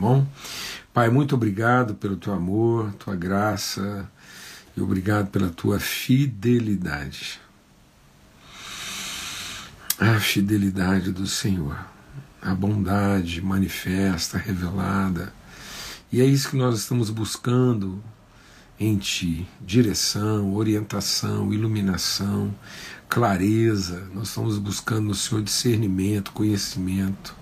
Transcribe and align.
bom? 0.00 0.26
Pai, 0.94 1.10
muito 1.10 1.34
obrigado 1.34 1.94
pelo 1.94 2.16
teu 2.16 2.32
amor, 2.32 2.92
tua 2.94 3.14
graça 3.14 4.10
e 4.74 4.80
obrigado 4.80 5.28
pela 5.28 5.50
tua 5.50 5.78
fidelidade. 5.78 7.38
A 9.98 10.18
fidelidade 10.18 11.12
do 11.12 11.26
Senhor, 11.26 11.76
a 12.40 12.54
bondade 12.54 13.42
manifesta, 13.42 14.38
revelada. 14.38 15.34
E 16.10 16.22
é 16.22 16.24
isso 16.24 16.48
que 16.48 16.56
nós 16.56 16.78
estamos 16.78 17.10
buscando 17.10 18.02
em 18.78 18.96
Ti: 18.96 19.46
direção, 19.60 20.54
orientação, 20.54 21.52
iluminação, 21.52 22.54
clareza. 23.06 24.08
Nós 24.14 24.28
estamos 24.28 24.58
buscando 24.58 25.08
no 25.08 25.14
Senhor 25.14 25.42
discernimento, 25.42 26.32
conhecimento 26.32 27.38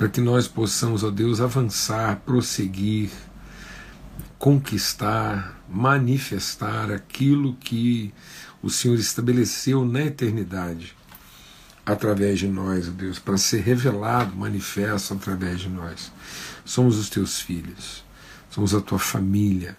para 0.00 0.08
que 0.08 0.18
nós 0.18 0.48
possamos, 0.48 1.04
ó 1.04 1.10
Deus, 1.10 1.42
avançar, 1.42 2.22
prosseguir, 2.24 3.10
conquistar, 4.38 5.62
manifestar 5.68 6.90
aquilo 6.90 7.52
que 7.56 8.10
o 8.62 8.70
Senhor 8.70 8.98
estabeleceu 8.98 9.84
na 9.84 10.00
eternidade 10.00 10.96
através 11.84 12.38
de 12.38 12.48
nós, 12.48 12.88
ó 12.88 12.92
Deus, 12.92 13.18
para 13.18 13.36
ser 13.36 13.60
revelado, 13.60 14.34
manifesto 14.34 15.12
através 15.12 15.60
de 15.60 15.68
nós. 15.68 16.10
Somos 16.64 16.96
os 16.96 17.10
teus 17.10 17.38
filhos, 17.38 18.02
somos 18.48 18.74
a 18.74 18.80
tua 18.80 18.98
família. 18.98 19.76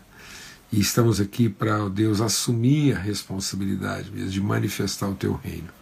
E 0.72 0.80
estamos 0.80 1.20
aqui 1.20 1.50
para, 1.50 1.84
ó 1.84 1.90
Deus, 1.90 2.22
assumir 2.22 2.96
a 2.96 3.00
responsabilidade 3.00 4.12
mesmo 4.12 4.30
de 4.30 4.40
manifestar 4.40 5.10
o 5.10 5.16
teu 5.16 5.34
reino. 5.34 5.81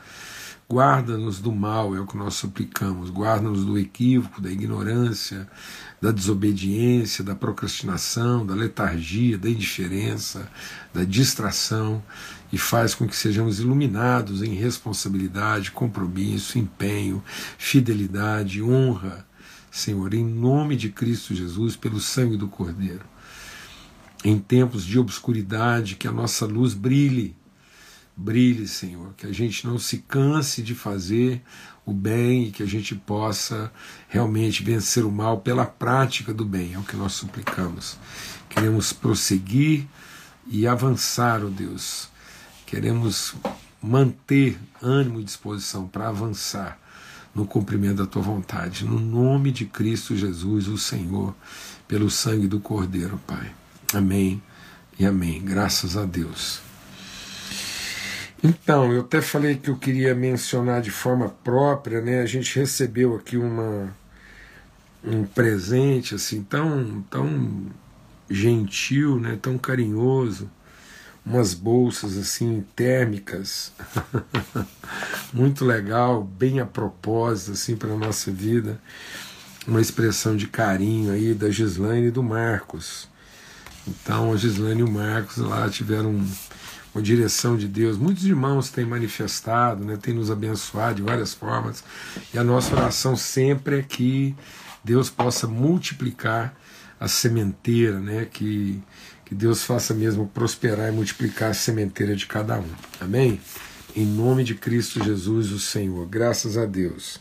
Guarda-nos 0.71 1.39
do 1.39 1.51
mal, 1.51 1.95
é 1.95 1.99
o 1.99 2.05
que 2.05 2.15
nós 2.15 2.35
suplicamos. 2.35 3.09
Guarda-nos 3.09 3.65
do 3.65 3.75
equívoco, 3.75 4.39
da 4.39 4.51
ignorância, 4.51 5.49
da 5.99 6.11
desobediência, 6.11 7.23
da 7.23 7.33
procrastinação, 7.33 8.45
da 8.45 8.53
letargia, 8.53 9.35
da 9.35 9.49
indiferença, 9.49 10.47
da 10.93 11.03
distração 11.03 12.03
e 12.53 12.57
faz 12.59 12.93
com 12.93 13.07
que 13.07 13.15
sejamos 13.15 13.59
iluminados 13.59 14.43
em 14.43 14.53
responsabilidade, 14.53 15.71
compromisso, 15.71 16.59
empenho, 16.59 17.23
fidelidade, 17.57 18.61
honra, 18.61 19.25
Senhor, 19.71 20.13
em 20.13 20.23
nome 20.23 20.75
de 20.75 20.89
Cristo 20.89 21.33
Jesus, 21.33 21.75
pelo 21.75 21.99
sangue 21.99 22.37
do 22.37 22.47
Cordeiro. 22.47 23.05
Em 24.23 24.37
tempos 24.37 24.85
de 24.85 24.99
obscuridade, 24.99 25.95
que 25.95 26.07
a 26.07 26.11
nossa 26.11 26.45
luz 26.45 26.75
brilhe 26.75 27.35
brilhe, 28.19 28.67
Senhor, 28.67 29.13
que 29.15 29.25
a 29.25 29.31
gente 29.31 29.65
não 29.65 29.79
se 29.79 29.99
canse 29.99 30.61
de 30.61 30.75
fazer 30.75 31.41
o 31.85 31.93
bem 31.93 32.43
e 32.43 32.51
que 32.51 32.61
a 32.61 32.65
gente 32.65 32.93
possa 32.93 33.71
realmente 34.09 34.61
vencer 34.61 35.05
o 35.05 35.11
mal 35.11 35.39
pela 35.39 35.65
prática 35.65 36.33
do 36.33 36.43
bem, 36.43 36.73
é 36.73 36.77
o 36.77 36.83
que 36.83 36.97
nós 36.97 37.13
suplicamos. 37.13 37.97
Queremos 38.49 38.91
prosseguir 38.91 39.87
e 40.45 40.67
avançar, 40.67 41.41
ó 41.43 41.47
oh 41.47 41.49
Deus. 41.49 42.09
Queremos 42.65 43.35
manter 43.81 44.59
ânimo 44.81 45.21
e 45.21 45.23
disposição 45.23 45.87
para 45.87 46.09
avançar 46.09 46.77
no 47.33 47.45
cumprimento 47.45 47.97
da 47.97 48.05
tua 48.05 48.21
vontade, 48.21 48.83
no 48.83 48.99
nome 48.99 49.51
de 49.51 49.65
Cristo 49.65 50.15
Jesus, 50.15 50.67
o 50.67 50.77
Senhor, 50.77 51.33
pelo 51.87 52.09
sangue 52.09 52.47
do 52.47 52.59
Cordeiro, 52.59 53.19
Pai. 53.25 53.51
Amém 53.93 54.41
e 54.99 55.05
amém. 55.05 55.41
Graças 55.41 55.95
a 55.95 56.05
Deus. 56.05 56.68
Então, 58.43 58.93
eu 58.93 59.01
até 59.01 59.21
falei 59.21 59.55
que 59.57 59.69
eu 59.69 59.77
queria 59.77 60.15
mencionar 60.15 60.81
de 60.81 60.91
forma 60.91 61.29
própria, 61.43 62.01
né? 62.01 62.21
A 62.21 62.25
gente 62.25 62.57
recebeu 62.57 63.15
aqui 63.15 63.37
uma 63.37 63.93
um 65.03 65.23
presente 65.23 66.15
assim 66.15 66.43
tão 66.43 67.01
tão 67.09 67.67
gentil, 68.29 69.19
né? 69.19 69.37
Tão 69.41 69.57
carinhoso, 69.57 70.49
umas 71.25 71.53
bolsas 71.53 72.17
assim 72.17 72.65
térmicas, 72.75 73.73
muito 75.33 75.65
legal, 75.65 76.23
bem 76.23 76.59
a 76.59 76.65
propósito 76.65 77.51
assim 77.51 77.75
para 77.75 77.95
nossa 77.95 78.31
vida, 78.31 78.79
uma 79.67 79.81
expressão 79.81 80.35
de 80.37 80.47
carinho 80.47 81.11
aí 81.11 81.33
da 81.33 81.49
Gislaine 81.49 82.07
e 82.07 82.11
do 82.11 82.23
Marcos. 82.23 83.07
Então, 83.87 84.33
a 84.33 84.37
Gislaine 84.37 84.81
e 84.81 84.83
o 84.83 84.91
Marcos 84.91 85.37
lá 85.37 85.69
tiveram 85.69 86.13
com 86.13 86.48
a 86.95 86.99
direção 86.99 87.55
de 87.55 87.67
Deus. 87.67 87.97
Muitos 87.97 88.25
irmãos 88.25 88.69
têm 88.69 88.85
manifestado, 88.85 89.83
né, 89.83 89.97
têm 90.01 90.13
nos 90.13 90.31
abençoado 90.31 90.95
de 90.95 91.01
várias 91.01 91.33
formas, 91.33 91.83
e 92.33 92.37
a 92.37 92.43
nossa 92.43 92.75
oração 92.75 93.15
sempre 93.15 93.79
é 93.79 93.81
que 93.83 94.35
Deus 94.83 95.09
possa 95.09 95.47
multiplicar 95.47 96.55
a 96.99 97.07
sementeira, 97.07 97.99
né, 97.99 98.25
que, 98.25 98.81
que 99.25 99.35
Deus 99.35 99.63
faça 99.63 99.93
mesmo 99.93 100.27
prosperar 100.27 100.89
e 100.89 100.91
multiplicar 100.91 101.51
a 101.51 101.53
sementeira 101.53 102.15
de 102.15 102.25
cada 102.25 102.59
um. 102.59 102.69
Amém? 102.99 103.39
Em 103.95 104.05
nome 104.05 104.43
de 104.43 104.55
Cristo 104.55 105.03
Jesus, 105.03 105.51
o 105.51 105.59
Senhor. 105.59 106.07
Graças 106.07 106.57
a 106.57 106.65
Deus. 106.65 107.19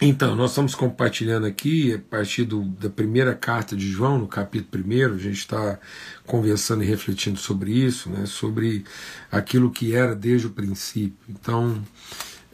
Então, 0.00 0.36
nós 0.36 0.50
estamos 0.50 0.76
compartilhando 0.76 1.44
aqui, 1.44 1.94
a 1.94 1.98
partir 1.98 2.44
do, 2.44 2.62
da 2.64 2.88
primeira 2.88 3.34
carta 3.34 3.74
de 3.74 3.90
João, 3.90 4.16
no 4.16 4.28
capítulo 4.28 4.84
1, 4.84 5.14
a 5.14 5.18
gente 5.18 5.38
está 5.38 5.76
conversando 6.24 6.84
e 6.84 6.86
refletindo 6.86 7.36
sobre 7.36 7.72
isso, 7.72 8.08
né, 8.08 8.24
sobre 8.24 8.84
aquilo 9.30 9.72
que 9.72 9.96
era 9.96 10.14
desde 10.14 10.46
o 10.46 10.50
princípio. 10.50 11.18
Então, 11.28 11.82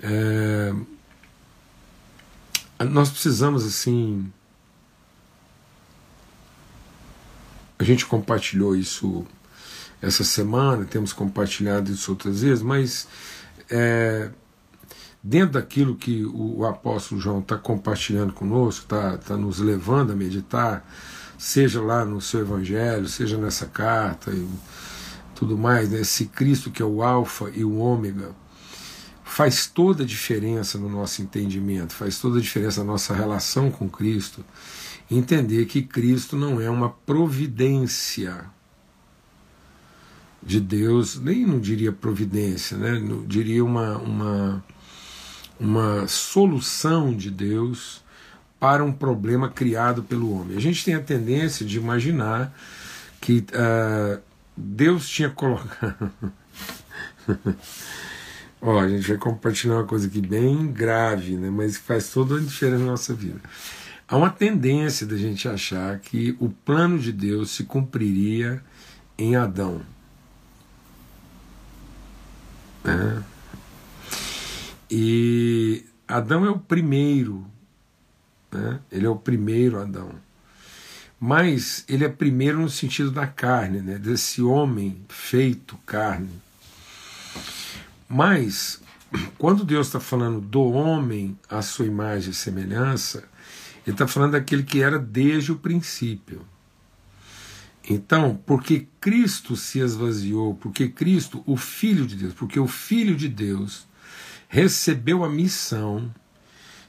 é, 0.03 0.73
nós 2.83 3.11
precisamos, 3.11 3.67
assim. 3.67 4.33
A 7.79 7.85
gente 7.85 8.07
compartilhou 8.07 8.75
isso 8.75 9.27
essa 10.01 10.25
semana, 10.25 10.87
temos 10.87 11.13
compartilhado 11.13 11.93
isso 11.93 12.11
outras 12.11 12.41
vezes, 12.41 12.63
mas. 12.63 13.07
É, 13.71 14.31
dentro 15.25 15.55
daquilo 15.55 15.97
que 15.97 16.23
o, 16.23 16.59
o 16.59 16.67
apóstolo 16.67 17.19
João 17.19 17.39
está 17.39 17.57
compartilhando 17.57 18.35
conosco, 18.35 18.85
está 18.85 19.17
tá 19.17 19.37
nos 19.39 19.59
levando 19.59 20.13
a 20.13 20.15
meditar, 20.15 20.87
seja 21.39 21.81
lá 21.81 22.05
no 22.05 22.21
seu 22.21 22.41
evangelho, 22.41 23.09
seja 23.09 23.39
nessa 23.39 23.65
carta 23.65 24.31
e 24.31 24.47
tudo 25.35 25.57
mais, 25.57 25.91
né? 25.91 26.01
esse 26.03 26.27
Cristo 26.27 26.71
que 26.71 26.83
é 26.83 26.85
o 26.85 27.03
Alfa 27.03 27.51
e 27.55 27.65
o 27.65 27.79
Ômega, 27.79 28.33
faz 29.25 29.67
toda 29.67 30.03
a 30.03 30.07
diferença 30.07 30.77
no 30.77 30.91
nosso 30.91 31.23
entendimento, 31.23 31.95
faz 31.95 32.19
toda 32.19 32.39
a 32.39 32.43
diferença 32.43 32.85
na 32.85 32.93
nossa 32.93 33.15
relação 33.15 33.71
com 33.71 33.89
Cristo. 33.89 34.45
Entender 35.11 35.65
que 35.65 35.83
Cristo 35.83 36.37
não 36.37 36.61
é 36.61 36.69
uma 36.69 36.91
providência 36.91 38.45
de 40.43 40.61
Deus, 40.61 41.19
nem 41.19 41.47
não 41.47 41.59
diria 41.59 41.91
providência, 41.91 42.77
né? 42.77 43.03
Diria 43.27 43.65
uma, 43.65 43.97
uma 43.99 44.65
uma 45.59 46.07
solução 46.09 47.15
de 47.15 47.31
Deus 47.31 48.03
para 48.59 48.83
um 48.83 48.93
problema 48.93 49.49
criado 49.49 50.03
pelo 50.03 50.33
homem. 50.33 50.57
A 50.57 50.61
gente 50.61 50.85
tem 50.85 50.95
a 50.95 51.01
tendência 51.01 51.67
de 51.67 51.77
imaginar 51.77 52.55
que 53.21 53.45
uh, 53.53 54.21
Deus 54.57 55.09
tinha 55.09 55.31
colocado. 55.31 56.11
Ó, 58.61 58.81
a 58.81 58.89
gente 58.89 59.07
vai 59.07 59.19
compartilhar 59.19 59.75
uma 59.75 59.85
coisa 59.85 60.07
aqui 60.07 60.21
bem 60.23 60.67
grave, 60.69 61.37
né, 61.37 61.51
mas 61.51 61.77
que 61.77 61.85
faz 61.85 62.09
toda 62.09 62.37
a 62.37 62.41
diferença 62.41 62.79
na 62.79 62.91
nossa 62.93 63.13
vida. 63.13 63.41
Há 64.09 64.17
uma 64.17 64.31
tendência 64.31 65.07
da 65.07 65.17
gente 65.17 65.47
achar 65.49 65.99
que 65.99 66.37
o 66.41 66.49
plano 66.49 66.99
de 66.99 67.13
Deus 67.13 67.51
se 67.51 67.65
cumpriria 67.65 68.63
em 69.19 69.37
Adão. 69.37 69.83
Né? 72.83 73.23
E 74.97 75.85
Adão 76.07 76.47
é 76.47 76.51
o 76.51 76.59
primeiro, 76.61 77.45
né? 78.53 78.79
ele 78.93 79.05
é 79.05 79.09
o 79.09 79.17
primeiro 79.17 79.81
Adão. 79.81 80.13
Mas 81.19 81.85
ele 81.89 82.05
é 82.05 82.09
primeiro 82.09 82.61
no 82.61 82.71
sentido 82.71 83.11
da 83.11 83.27
carne, 83.27 83.81
né? 83.81 83.99
desse 83.99 84.41
homem 84.41 85.05
feito 85.09 85.77
carne. 85.85 86.31
Mas, 88.09 88.81
quando 89.37 89.65
Deus 89.65 89.89
está 89.89 89.99
falando 89.99 90.41
do 90.41 90.63
homem 90.63 91.37
à 91.49 91.61
sua 91.61 91.87
imagem 91.87 92.31
e 92.31 92.35
semelhança, 92.35 93.25
ele 93.85 93.97
está 93.97 94.07
falando 94.07 94.33
daquele 94.33 94.63
que 94.63 94.81
era 94.81 94.97
desde 94.97 95.51
o 95.51 95.57
princípio. 95.57 96.43
Então, 97.91 98.41
porque 98.47 98.87
Cristo 99.01 99.57
se 99.57 99.81
esvaziou, 99.81 100.55
porque 100.55 100.89
Cristo, 100.89 101.43
o 101.47 101.57
Filho 101.57 102.07
de 102.07 102.15
Deus, 102.15 102.33
porque 102.35 102.61
o 102.61 102.69
Filho 102.69 103.17
de 103.17 103.29
Deus 103.29 103.93
recebeu 104.55 105.25
a 105.25 105.29
missão 105.29 106.15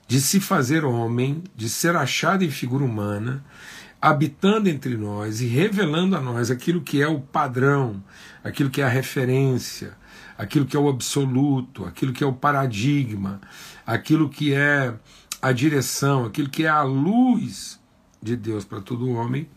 de 0.08 0.22
se 0.22 0.40
fazer 0.40 0.86
homem, 0.86 1.44
de 1.56 1.68
ser 1.68 1.96
achado 1.96 2.44
em 2.44 2.52
figura 2.52 2.84
humana, 2.84 3.44
habitando 4.00 4.70
entre 4.70 4.96
nós 4.96 5.42
e 5.42 5.48
revelando 5.48 6.16
a 6.16 6.22
nós 6.22 6.52
aquilo 6.52 6.82
que 6.82 7.02
é 7.02 7.08
o 7.08 7.20
padrão, 7.20 8.04
aquilo 8.44 8.70
que 8.70 8.84
é 8.84 8.86
a 8.86 8.88
referência, 8.88 9.98
aquilo 10.38 10.68
que 10.68 10.78
é 10.78 10.80
o 10.80 10.88
absoluto, 10.88 11.86
aquilo 11.86 12.14
que 12.14 12.24
é 12.24 12.28
o 12.28 12.34
paradigma, 12.34 13.42
aquilo 13.84 14.30
que 14.30 14.54
é 14.54 14.94
a 15.42 15.52
direção, 15.52 16.24
aquilo 16.24 16.52
que 16.52 16.66
é 16.66 16.70
a 16.70 16.84
luz 16.84 17.80
de 18.22 18.36
Deus 18.36 18.64
para 18.64 18.80
todo 18.80 19.10
homem. 19.10 19.50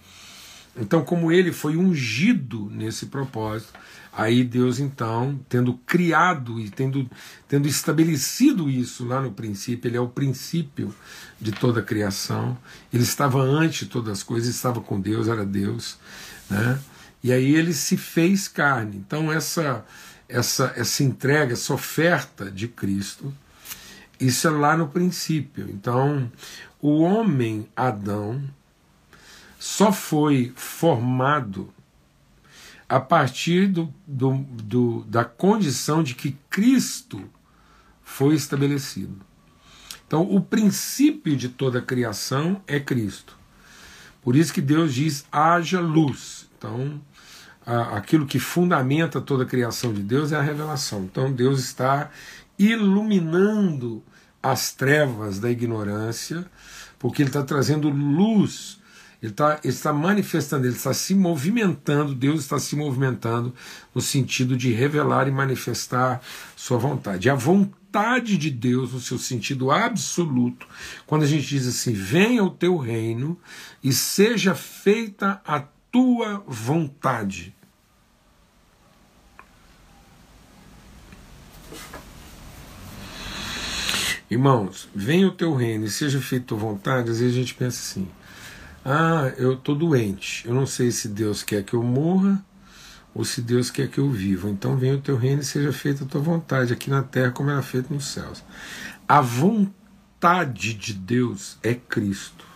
Então, 0.80 1.04
como 1.04 1.32
ele 1.32 1.52
foi 1.52 1.76
ungido 1.76 2.70
nesse 2.70 3.06
propósito, 3.06 3.72
aí 4.12 4.44
Deus, 4.44 4.78
então, 4.78 5.38
tendo 5.48 5.74
criado 5.86 6.58
e 6.58 6.70
tendo, 6.70 7.08
tendo 7.48 7.66
estabelecido 7.66 8.70
isso 8.70 9.04
lá 9.04 9.20
no 9.20 9.32
princípio, 9.32 9.88
ele 9.88 9.96
é 9.96 10.00
o 10.00 10.08
princípio 10.08 10.94
de 11.40 11.52
toda 11.52 11.80
a 11.80 11.82
criação, 11.82 12.56
ele 12.92 13.02
estava 13.02 13.40
antes 13.40 13.80
de 13.80 13.86
todas 13.86 14.12
as 14.12 14.22
coisas, 14.22 14.54
estava 14.54 14.80
com 14.80 15.00
Deus, 15.00 15.28
era 15.28 15.44
Deus, 15.44 15.98
né? 16.48 16.78
e 17.22 17.32
aí 17.32 17.54
ele 17.54 17.72
se 17.72 17.96
fez 17.96 18.46
carne. 18.48 18.96
Então, 18.96 19.32
essa, 19.32 19.84
essa, 20.28 20.72
essa 20.76 21.02
entrega, 21.02 21.52
essa 21.52 21.74
oferta 21.74 22.50
de 22.50 22.68
Cristo, 22.68 23.34
isso 24.20 24.46
é 24.46 24.50
lá 24.50 24.76
no 24.76 24.88
princípio. 24.88 25.68
Então, 25.70 26.30
o 26.80 27.00
homem 27.00 27.68
Adão 27.76 28.42
só 29.58 29.92
foi 29.92 30.52
formado 30.54 31.72
a 32.88 32.98
partir 32.98 33.66
do, 33.66 33.92
do, 34.06 34.38
do, 34.62 35.04
da 35.04 35.24
condição 35.24 36.02
de 36.02 36.14
que 36.14 36.36
Cristo 36.48 37.22
foi 38.02 38.34
estabelecido. 38.34 39.20
Então, 40.06 40.22
o 40.22 40.40
princípio 40.40 41.36
de 41.36 41.50
toda 41.50 41.80
a 41.80 41.82
criação 41.82 42.62
é 42.66 42.80
Cristo. 42.80 43.36
Por 44.22 44.34
isso 44.34 44.54
que 44.54 44.62
Deus 44.62 44.94
diz: 44.94 45.26
haja 45.30 45.80
luz. 45.80 46.48
Então, 46.56 46.98
aquilo 47.66 48.26
que 48.26 48.38
fundamenta 48.38 49.20
toda 49.20 49.42
a 49.42 49.46
criação 49.46 49.92
de 49.92 50.02
Deus 50.02 50.32
é 50.32 50.36
a 50.36 50.42
revelação. 50.42 51.04
Então, 51.04 51.30
Deus 51.30 51.60
está 51.60 52.10
iluminando 52.58 54.02
as 54.42 54.72
trevas 54.72 55.38
da 55.38 55.50
ignorância, 55.50 56.46
porque 56.98 57.22
Ele 57.22 57.28
está 57.28 57.42
trazendo 57.42 57.90
luz, 57.90 58.80
Ele 59.20 59.32
está, 59.32 59.60
ele 59.64 59.72
está 59.72 59.92
manifestando, 59.92 60.66
Ele 60.66 60.76
está 60.76 60.94
se 60.94 61.14
movimentando, 61.14 62.14
Deus 62.14 62.40
está 62.40 62.58
se 62.58 62.76
movimentando 62.76 63.52
no 63.92 64.00
sentido 64.00 64.56
de 64.56 64.72
revelar 64.72 65.26
e 65.26 65.32
manifestar 65.32 66.22
Sua 66.54 66.78
vontade. 66.78 67.28
A 67.28 67.34
vontade 67.34 68.36
de 68.36 68.50
Deus, 68.50 68.92
no 68.92 69.00
seu 69.00 69.18
sentido 69.18 69.72
absoluto, 69.72 70.66
quando 71.06 71.24
a 71.24 71.26
gente 71.26 71.46
diz 71.46 71.66
assim: 71.66 71.92
venha 71.92 72.44
o 72.44 72.50
teu 72.50 72.76
reino 72.76 73.38
e 73.82 73.92
seja 73.92 74.54
feita 74.54 75.42
a 75.44 75.64
tua 75.90 76.44
vontade. 76.46 77.54
Irmãos, 84.30 84.88
venha 84.94 85.26
o 85.26 85.32
teu 85.32 85.54
reino 85.54 85.86
e 85.86 85.90
seja 85.90 86.20
feita 86.20 86.44
a 86.44 86.48
tua 86.48 86.58
vontade. 86.58 87.10
Às 87.10 87.18
vezes 87.18 87.34
a 87.34 87.38
gente 87.40 87.54
pensa 87.54 87.78
assim: 87.78 88.08
ah, 88.84 89.32
eu 89.36 89.54
estou 89.54 89.74
doente, 89.74 90.46
eu 90.46 90.54
não 90.54 90.66
sei 90.66 90.90
se 90.90 91.08
Deus 91.08 91.42
quer 91.42 91.62
que 91.62 91.74
eu 91.74 91.82
morra 91.82 92.42
ou 93.14 93.24
se 93.24 93.42
Deus 93.42 93.70
quer 93.70 93.88
que 93.88 93.98
eu 93.98 94.10
viva. 94.10 94.48
Então 94.48 94.76
venha 94.76 94.94
o 94.94 95.00
teu 95.00 95.16
reino 95.16 95.42
e 95.42 95.44
seja 95.44 95.72
feita 95.72 96.04
a 96.04 96.06
tua 96.06 96.20
vontade 96.20 96.72
aqui 96.72 96.88
na 96.88 97.02
terra 97.02 97.32
como 97.32 97.50
ela 97.50 97.60
é 97.60 97.62
feita 97.62 97.92
nos 97.92 98.06
céus. 98.06 98.44
A 99.06 99.20
vontade 99.20 100.74
de 100.74 100.94
Deus 100.94 101.58
é 101.62 101.74
Cristo. 101.74 102.46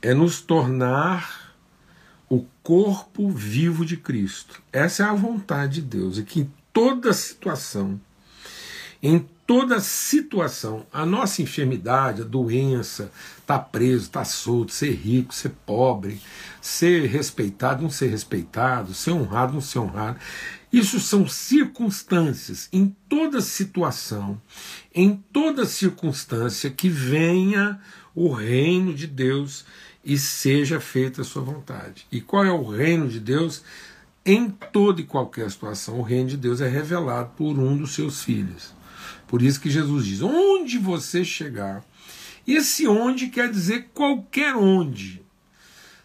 É 0.00 0.14
nos 0.14 0.40
tornar 0.40 1.54
o 2.28 2.46
corpo 2.62 3.30
vivo 3.30 3.84
de 3.84 3.96
Cristo. 3.96 4.62
Essa 4.72 5.04
é 5.04 5.06
a 5.06 5.14
vontade 5.14 5.80
de 5.80 5.82
Deus. 5.82 6.18
E 6.18 6.22
que 6.22 6.40
em 6.40 6.52
toda 6.72 7.12
situação 7.12 8.00
em 9.02 9.28
toda 9.46 9.80
situação. 9.80 10.86
A 10.92 11.04
nossa 11.04 11.42
enfermidade, 11.42 12.22
a 12.22 12.24
doença, 12.24 13.10
tá 13.46 13.58
preso, 13.58 14.10
tá 14.10 14.24
solto, 14.24 14.72
ser 14.72 14.92
rico, 14.92 15.34
ser 15.34 15.50
pobre, 15.66 16.20
ser 16.60 17.06
respeitado, 17.06 17.82
não 17.82 17.90
ser 17.90 18.08
respeitado, 18.08 18.94
ser 18.94 19.12
honrado, 19.12 19.52
não 19.52 19.60
ser 19.60 19.78
honrado. 19.78 20.18
Isso 20.72 20.98
são 20.98 21.28
circunstâncias, 21.28 22.68
em 22.72 22.94
toda 23.08 23.40
situação, 23.40 24.40
em 24.92 25.22
toda 25.32 25.66
circunstância 25.66 26.68
que 26.68 26.88
venha 26.88 27.80
o 28.14 28.32
reino 28.32 28.92
de 28.92 29.06
Deus 29.06 29.64
e 30.04 30.18
seja 30.18 30.80
feita 30.80 31.22
a 31.22 31.24
sua 31.24 31.42
vontade. 31.42 32.06
E 32.10 32.20
qual 32.20 32.44
é 32.44 32.50
o 32.50 32.68
reino 32.68 33.08
de 33.08 33.20
Deus? 33.20 33.62
Em 34.26 34.48
toda 34.48 35.00
e 35.00 35.04
qualquer 35.04 35.50
situação, 35.50 36.00
o 36.00 36.02
reino 36.02 36.30
de 36.30 36.36
Deus 36.36 36.60
é 36.60 36.68
revelado 36.68 37.32
por 37.36 37.58
um 37.58 37.76
dos 37.76 37.94
seus 37.94 38.22
filhos. 38.22 38.72
Por 39.34 39.42
isso 39.42 39.60
que 39.60 39.68
Jesus 39.68 40.06
diz: 40.06 40.22
onde 40.22 40.78
você 40.78 41.24
chegar. 41.24 41.84
Esse 42.46 42.86
onde 42.86 43.26
quer 43.26 43.50
dizer 43.50 43.88
qualquer 43.92 44.54
onde. 44.54 45.22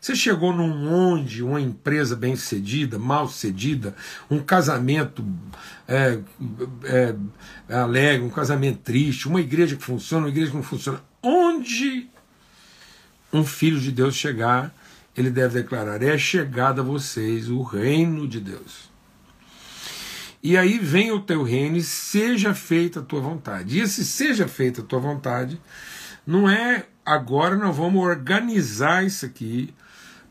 Você 0.01 0.15
chegou 0.15 0.51
num 0.51 0.91
onde, 0.91 1.43
uma 1.43 1.61
empresa 1.61 2.15
bem 2.15 2.35
sucedida, 2.35 2.97
mal 2.97 3.27
sucedida, 3.27 3.95
um 4.31 4.39
casamento 4.39 5.23
é, 5.87 6.17
é, 6.85 7.15
alegre, 7.71 8.25
um 8.25 8.31
casamento 8.31 8.79
triste, 8.79 9.27
uma 9.27 9.41
igreja 9.41 9.75
que 9.75 9.83
funciona, 9.83 10.25
uma 10.25 10.31
igreja 10.31 10.49
que 10.49 10.57
não 10.57 10.63
funciona. 10.63 10.99
Onde 11.21 12.09
um 13.31 13.45
filho 13.45 13.79
de 13.79 13.91
Deus 13.91 14.15
chegar, 14.15 14.73
ele 15.15 15.29
deve 15.29 15.61
declarar: 15.61 16.01
é 16.01 16.17
chegado 16.17 16.81
a 16.81 16.83
vocês 16.83 17.47
o 17.47 17.61
reino 17.61 18.27
de 18.27 18.39
Deus. 18.39 18.89
E 20.41 20.57
aí 20.57 20.79
vem 20.79 21.11
o 21.11 21.19
teu 21.19 21.43
reino 21.43 21.77
e 21.77 21.83
seja 21.83 22.53
feita 22.53 22.99
a 22.99 23.03
tua 23.03 23.19
vontade. 23.19 23.77
E 23.77 23.81
esse 23.81 24.05
seja 24.05 24.47
feita 24.47 24.81
a 24.81 24.83
tua 24.83 24.99
vontade 24.99 25.59
não 26.25 26.49
é 26.49 26.85
agora 27.05 27.55
nós 27.55 27.75
vamos 27.75 28.03
organizar 28.03 29.03
isso 29.03 29.25
aqui 29.25 29.73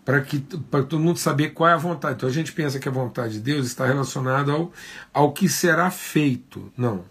para 0.04 0.22
que 0.22 0.38
para 0.70 0.84
todo 0.84 1.02
mundo 1.02 1.18
saber 1.18 1.50
qual 1.50 1.68
é 1.68 1.74
a 1.74 1.76
vontade. 1.76 2.14
Então 2.14 2.28
a 2.28 2.32
gente 2.32 2.52
pensa 2.52 2.78
que 2.78 2.88
a 2.88 2.92
vontade 2.92 3.34
de 3.34 3.40
Deus 3.40 3.66
está 3.66 3.84
relacionada 3.84 4.52
ao, 4.52 4.72
ao 5.12 5.32
que 5.32 5.48
será 5.48 5.90
feito. 5.90 6.72
Não. 6.76 7.04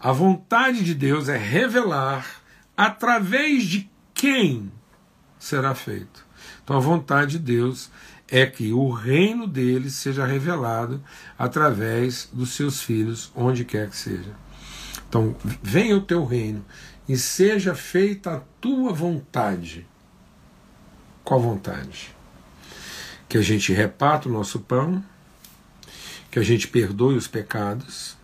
A 0.00 0.12
vontade 0.12 0.82
de 0.82 0.94
Deus 0.94 1.28
é 1.28 1.36
revelar 1.36 2.26
através 2.74 3.64
de 3.64 3.90
quem 4.14 4.72
será 5.38 5.74
feito. 5.74 6.24
Então 6.64 6.76
a 6.76 6.80
vontade 6.80 7.32
de 7.32 7.40
Deus 7.40 7.90
é 7.90 7.90
que 8.46 8.72
o 8.72 8.90
reino 8.90 9.46
dele 9.46 9.90
seja 9.90 10.24
revelado 10.24 11.02
através 11.36 12.28
dos 12.32 12.50
seus 12.50 12.80
filhos, 12.80 13.32
onde 13.34 13.64
quer 13.64 13.90
que 13.90 13.96
seja. 13.96 14.32
Então, 15.08 15.34
venha 15.60 15.96
o 15.96 16.00
teu 16.00 16.24
reino 16.24 16.64
e 17.08 17.18
seja 17.18 17.74
feita 17.74 18.36
a 18.36 18.40
tua 18.60 18.92
vontade. 18.92 19.84
Qual 21.24 21.40
vontade? 21.40 22.14
Que 23.28 23.36
a 23.36 23.42
gente 23.42 23.72
reparta 23.72 24.28
o 24.28 24.32
nosso 24.32 24.60
pão, 24.60 25.04
que 26.30 26.38
a 26.38 26.42
gente 26.42 26.68
perdoe 26.68 27.16
os 27.16 27.26
pecados 27.26 28.16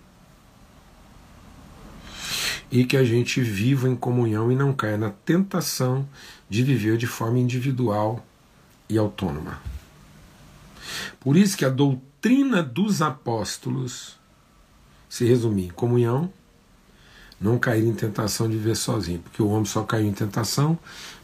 e 2.71 2.85
que 2.85 2.97
a 2.97 3.05
gente 3.05 3.41
viva 3.41 3.89
em 3.89 3.97
comunhão 3.97 4.53
e 4.53 4.55
não 4.55 4.73
caia 4.73 4.97
na 4.97 5.11
tentação 5.11 6.09
de 6.49 6.63
viver 6.63 6.97
de 6.97 7.07
forma 7.07 7.39
individual 7.41 8.25
e 8.89 8.97
autônoma. 8.97 9.61
Por 11.27 11.37
isso 11.37 11.57
que 11.57 11.65
a 11.65 11.69
doutrina 11.69 12.63
dos 12.63 13.03
apóstolos 13.03 14.17
se 15.09 15.25
resume 15.25 15.65
em 15.65 15.71
comunhão, 15.71 16.33
não 17.41 17.59
cair 17.59 17.85
em 17.85 17.93
tentação 17.93 18.49
de 18.49 18.57
viver 18.57 18.77
sozinho, 18.77 19.19
porque 19.19 19.43
o 19.43 19.49
homem 19.49 19.65
só 19.65 19.83
caiu 19.83 20.07
em 20.07 20.13
tentação 20.13 20.79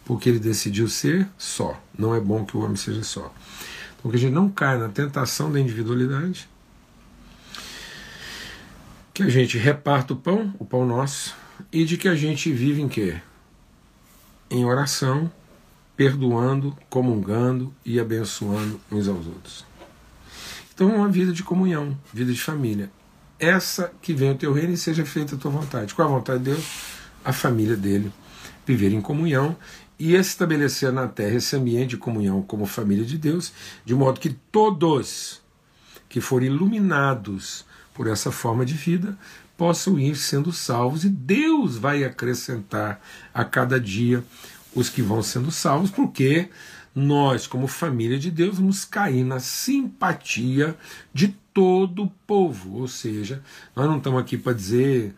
porque 0.04 0.28
ele 0.28 0.40
decidiu 0.40 0.88
ser 0.88 1.28
só. 1.38 1.80
Não 1.97 2.12
é 2.16 2.18
bom 2.18 2.44
que 2.44 2.56
o 2.56 2.62
homem 2.62 2.75
seja 2.75 3.04
só. 3.04 3.32
Então 3.97 4.11
que 4.11 4.16
a 4.16 4.21
gente 4.21 4.32
não 4.32 4.49
caia 4.49 4.76
na 4.76 4.88
tentação 4.88 5.52
da 5.52 5.61
individualidade, 5.61 6.49
que 9.14 9.23
a 9.23 9.28
gente 9.28 9.56
reparta 9.56 10.14
o 10.14 10.16
pão, 10.16 10.52
o 10.59 10.64
pão 10.64 10.85
nosso, 10.85 11.32
e 11.71 11.85
de 11.85 11.97
que 11.97 12.09
a 12.09 12.16
gente 12.16 12.50
vive 12.50 12.82
em 12.82 12.88
quê? 12.88 13.21
Em 14.50 14.64
oração, 14.64 15.30
perdoando, 15.97 16.76
comungando 16.90 17.73
e 17.87 18.00
abençoando 18.00 18.80
uns 18.90 19.06
aos 19.06 19.28
outros. 19.28 19.72
Então, 20.75 20.95
uma 20.95 21.09
vida 21.09 21.33
de 21.33 21.43
comunhão, 21.43 21.97
vida 22.12 22.33
de 22.33 22.41
família. 22.41 22.91
Essa 23.38 23.93
que 24.00 24.12
vem 24.14 24.31
o 24.31 24.35
teu 24.35 24.52
reino 24.52 24.73
e 24.73 24.76
seja 24.76 25.05
feita 25.05 25.35
a 25.35 25.38
tua 25.38 25.50
vontade. 25.50 25.95
Qual 25.95 26.09
a 26.09 26.11
vontade 26.11 26.38
de 26.38 26.50
Deus? 26.50 26.64
A 27.25 27.33
família 27.33 27.76
dele. 27.76 28.12
Viver 28.67 28.93
em 28.93 29.00
comunhão 29.00 29.57
e 29.99 30.14
estabelecer 30.14 30.93
na 30.93 31.07
terra 31.07 31.37
esse 31.37 31.55
ambiente 31.55 31.91
de 31.91 31.97
comunhão 31.97 32.43
como 32.43 32.67
família 32.67 33.05
de 33.05 33.19
Deus, 33.19 33.52
de 33.85 33.95
modo 33.95 34.19
que 34.19 34.31
todos 34.31 35.41
que 36.09 36.21
forem 36.21 36.49
iluminados 36.49 37.64
por 37.95 38.07
essa 38.07 38.31
forma 38.31 38.64
de 38.64 38.75
vida 38.75 39.17
possam 39.57 39.99
ir 39.99 40.17
sendo 40.17 40.52
salvos 40.52 41.05
e 41.05 41.09
Deus 41.09 41.76
vai 41.76 42.05
acrescentar 42.05 43.00
a 43.33 43.45
cada 43.45 43.79
dia 43.79 44.25
os 44.75 44.88
que 44.88 45.02
vão 45.02 45.23
sendo 45.23 45.50
salvos, 45.50 45.91
porque 45.91 46.49
nós, 46.94 47.46
como 47.46 47.66
família 47.66 48.18
de 48.18 48.30
Deus, 48.30 48.56
vamos 48.56 48.84
cair 48.84 49.25
na 49.25 49.38
simpatia 49.38 50.76
de 51.12 51.28
todo 51.54 52.04
o 52.04 52.08
povo, 52.26 52.78
ou 52.80 52.88
seja, 52.88 53.42
nós 53.76 53.87
não 53.87 53.99
estamos 53.99 54.20
aqui 54.20 54.38
para 54.38 54.52
dizer 54.52 55.14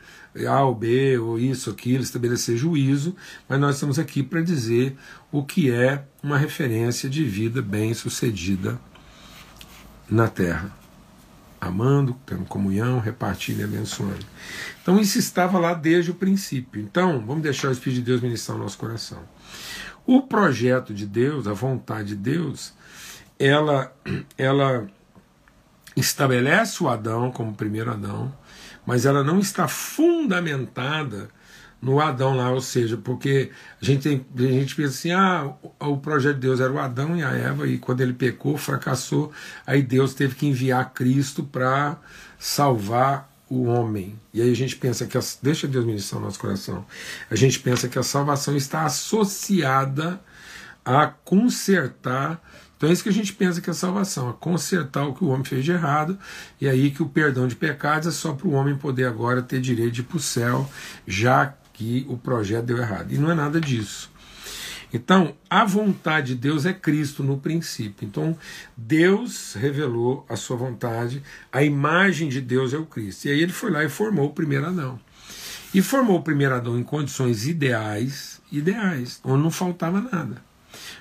A 0.49 0.65
ou 0.65 0.75
B, 0.75 1.17
ou 1.19 1.39
isso, 1.39 1.71
aquilo, 1.71 2.03
estabelecer 2.03 2.57
juízo, 2.57 3.15
mas 3.49 3.61
nós 3.61 3.77
estamos 3.77 3.99
aqui 3.99 4.23
para 4.23 4.43
dizer 4.43 4.97
o 5.31 5.45
que 5.45 5.71
é 5.71 6.05
uma 6.23 6.37
referência 6.37 7.09
de 7.09 7.25
vida 7.25 7.63
bem-sucedida 7.63 8.81
na 10.11 10.29
terra. 10.29 10.73
Amando, 11.61 12.15
tendo 12.27 12.45
comunhão, 12.45 12.99
repartindo 12.99 13.61
e 13.61 13.65
abençoando. 13.65 14.27
Então 14.83 15.01
isso 15.01 15.19
estava 15.19 15.59
lá 15.59 15.73
desde 15.73 16.11
o 16.11 16.15
princípio. 16.15 16.83
Então, 16.83 17.25
vamos 17.25 17.43
deixar 17.43 17.69
o 17.69 17.73
Espírito 17.73 18.01
de 18.01 18.05
Deus 18.05 18.21
ministrar 18.21 18.59
o 18.59 18.61
nosso 18.61 18.77
coração. 18.77 19.23
O 20.07 20.23
projeto 20.23 20.93
de 20.93 21.07
Deus, 21.07 21.47
a 21.47 21.53
vontade 21.53 22.09
de 22.09 22.17
Deus, 22.17 22.75
ela, 23.39 23.95
ela 24.37 24.87
estabelece 25.97 26.83
o 26.83 26.89
Adão 26.89 27.31
como 27.31 27.55
primeiro 27.55 27.91
Adão, 27.91 28.33
mas 28.87 29.07
ela 29.07 29.25
não 29.25 29.39
está 29.39 29.67
fundamentada 29.67 31.29
no 31.81 32.01
Adão 32.01 32.35
lá, 32.35 32.51
ou 32.51 32.63
seja, 32.63 32.97
porque 32.97 33.51
a 33.81 33.85
gente, 33.85 34.03
tem, 34.03 34.27
a 34.37 34.53
gente 34.53 34.75
pensa 34.75 34.89
assim, 34.89 35.13
ah, 35.13 35.53
o 35.81 35.99
projeto 35.99 36.37
de 36.37 36.41
Deus 36.41 36.59
era 36.59 36.73
o 36.73 36.79
Adão 36.79 37.15
e 37.15 37.23
a 37.23 37.31
Eva, 37.31 37.67
e 37.67 37.77
quando 37.77 38.01
ele 38.01 38.15
pecou, 38.15 38.57
fracassou, 38.57 39.31
aí 39.67 39.83
Deus 39.83 40.15
teve 40.15 40.35
que 40.35 40.47
enviar 40.47 40.93
Cristo 40.95 41.45
para 41.45 41.99
salvar 42.39 43.34
o 43.55 43.65
homem. 43.65 44.19
E 44.33 44.43
aí 44.43 44.51
a 44.51 44.57
gente 44.57 44.77
pensa 44.77 45.07
que, 45.07 45.17
a, 45.17 45.21
deixa 45.43 45.67
Deus 45.67 45.85
ministrar 45.85 46.21
o 46.21 46.25
nosso 46.25 46.39
coração, 46.39 46.85
a 47.31 47.35
gente 47.35 47.59
pensa 47.61 47.89
que 47.89 47.99
a 47.99 48.03
salvação 48.03 48.57
está 48.57 48.85
associada 48.85 50.21
a 50.85 51.07
consertar 51.07 52.41
então 52.77 52.91
é 52.91 52.93
isso 52.93 53.03
que 53.03 53.09
a 53.09 53.13
gente 53.13 53.33
pensa 53.33 53.63
que 53.63 53.71
é 53.71 53.73
salvação, 53.73 54.29
é 54.29 54.35
consertar 54.39 55.07
o 55.07 55.15
que 55.15 55.25
o 55.25 55.29
homem 55.29 55.43
fez 55.43 55.65
de 55.65 55.73
errado, 55.73 56.19
e 56.61 56.69
aí 56.69 56.91
que 56.91 57.03
o 57.03 57.09
perdão 57.09 57.49
de 57.49 57.57
pecados 57.57 58.07
é 58.09 58.11
só 58.11 58.35
para 58.35 58.47
o 58.47 58.53
homem 58.53 58.77
poder 58.77 59.07
agora 59.07 59.41
ter 59.41 59.59
direito 59.59 59.93
de 59.93 60.01
ir 60.03 60.05
para 60.05 60.19
o 60.19 60.21
céu, 60.21 60.69
já 61.07 61.55
que 61.73 62.05
o 62.11 62.19
projeto 62.19 62.67
deu 62.67 62.77
errado. 62.77 63.11
E 63.11 63.17
não 63.17 63.31
é 63.31 63.35
nada 63.35 63.61
disso. 63.61 64.11
Então, 64.95 65.35
a 65.51 65.65
vontade 65.65 66.29
de 66.29 66.35
Deus 66.37 66.65
é 66.65 66.73
Cristo 66.73 67.25
no 67.25 67.37
princípio. 67.37 68.07
Então, 68.07 68.39
Deus 68.77 69.55
revelou 69.55 70.25
a 70.29 70.37
sua 70.37 70.57
vontade, 70.57 71.21
a 71.53 71.65
imagem 71.65 72.29
de 72.29 72.41
Deus 72.41 72.73
é 72.73 72.79
o 72.79 72.87
Cristo. 72.87 73.27
E 73.27 73.33
aí 73.33 73.41
ele 73.41 73.53
foi 73.53 73.73
lá 73.73 73.83
e 73.83 73.89
formou 73.89 74.27
o 74.27 74.33
primeiro 74.33 74.67
Adão. 74.67 75.01
E 75.75 75.83
formou 75.83 76.19
o 76.19 76.23
primeiro 76.23 76.55
Adão 76.55 76.79
em 76.79 76.85
condições 76.85 77.45
ideais, 77.45 78.41
ideais, 78.53 79.19
onde 79.25 79.43
não 79.43 79.51
faltava 79.51 80.01
nada. 80.01 80.41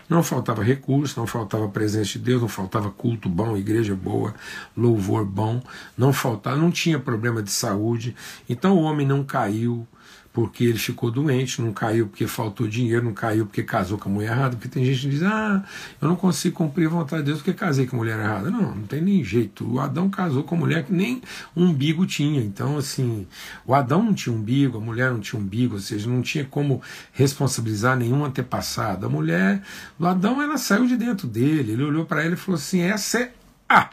Não 0.09 0.23
faltava 0.23 0.63
recurso, 0.63 1.19
não 1.19 1.27
faltava 1.27 1.69
presença 1.69 2.13
de 2.13 2.19
Deus, 2.19 2.41
não 2.41 2.49
faltava 2.49 2.89
culto 2.89 3.29
bom, 3.29 3.55
igreja 3.55 3.95
boa, 3.95 4.33
louvor 4.75 5.23
bom, 5.23 5.61
não 5.95 6.11
faltava, 6.11 6.57
não 6.57 6.71
tinha 6.71 6.99
problema 6.99 7.43
de 7.43 7.51
saúde. 7.51 8.15
Então 8.49 8.75
o 8.75 8.81
homem 8.81 9.05
não 9.05 9.23
caiu, 9.23 9.87
porque 10.33 10.63
ele 10.63 10.79
ficou 10.79 11.11
doente, 11.11 11.61
não 11.61 11.71
caiu 11.71 12.07
porque 12.07 12.25
faltou 12.25 12.67
dinheiro, 12.67 13.05
não 13.05 13.13
caiu 13.13 13.45
porque 13.45 13.61
casou 13.61 13.99
com 13.99 14.09
a 14.09 14.11
mulher 14.11 14.31
errada, 14.31 14.55
porque 14.55 14.67
tem 14.67 14.83
gente 14.83 15.01
que 15.01 15.09
diz, 15.09 15.21
ah, 15.21 15.63
eu 16.01 16.07
não 16.07 16.15
consigo 16.15 16.55
cumprir 16.55 16.87
a 16.87 16.89
vontade 16.89 17.21
de 17.21 17.27
Deus 17.27 17.37
porque 17.37 17.53
casei 17.53 17.85
com 17.85 17.97
a 17.97 17.99
mulher 17.99 18.19
errada. 18.19 18.49
Não, 18.49 18.73
não 18.73 18.87
tem 18.87 18.99
nem 18.99 19.23
jeito. 19.23 19.71
O 19.71 19.79
Adão 19.79 20.09
casou 20.09 20.43
com 20.43 20.55
a 20.55 20.57
mulher 20.57 20.85
que 20.85 20.91
nem 20.91 21.21
umbigo 21.55 22.03
tinha. 22.07 22.41
Então, 22.41 22.79
assim, 22.79 23.27
o 23.63 23.75
Adão 23.75 24.01
não 24.01 24.13
tinha 24.13 24.35
umbigo, 24.35 24.79
a 24.79 24.81
mulher 24.81 25.11
não 25.11 25.19
tinha 25.19 25.39
umbigo, 25.39 25.75
ou 25.75 25.79
seja, 25.79 26.09
não 26.09 26.23
tinha 26.23 26.43
como 26.45 26.81
responsabilizar 27.11 27.95
nenhum 27.95 28.25
antepassado. 28.25 29.05
A 29.05 29.09
mulher 29.09 29.61
do 29.99 30.07
Adão, 30.07 30.41
ela 30.41 30.57
saiu 30.57 30.87
de 30.87 30.97
dentro 30.97 31.27
dele, 31.27 31.73
ele 31.73 31.83
olhou 31.83 32.05
para 32.05 32.25
ele 32.25 32.33
e 32.33 32.37
falou 32.37 32.57
assim: 32.57 32.81
essa 32.81 33.19
é 33.19 33.31
a 33.69 33.89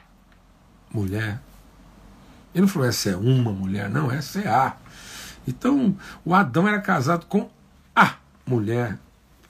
mulher. 0.91 1.39
Ele 2.55 2.63
não 2.63 2.69
falou, 2.69 2.89
essa 2.89 3.11
é 3.11 3.17
uma 3.17 3.53
mulher, 3.53 3.91
não, 3.91 4.11
essa 4.11 4.41
é 4.41 4.49
a. 4.49 4.75
Então, 5.51 5.97
o 6.25 6.35
Adão 6.35 6.67
era 6.67 6.81
casado 6.81 7.27
com 7.27 7.51
a 7.95 8.15
mulher 8.47 8.99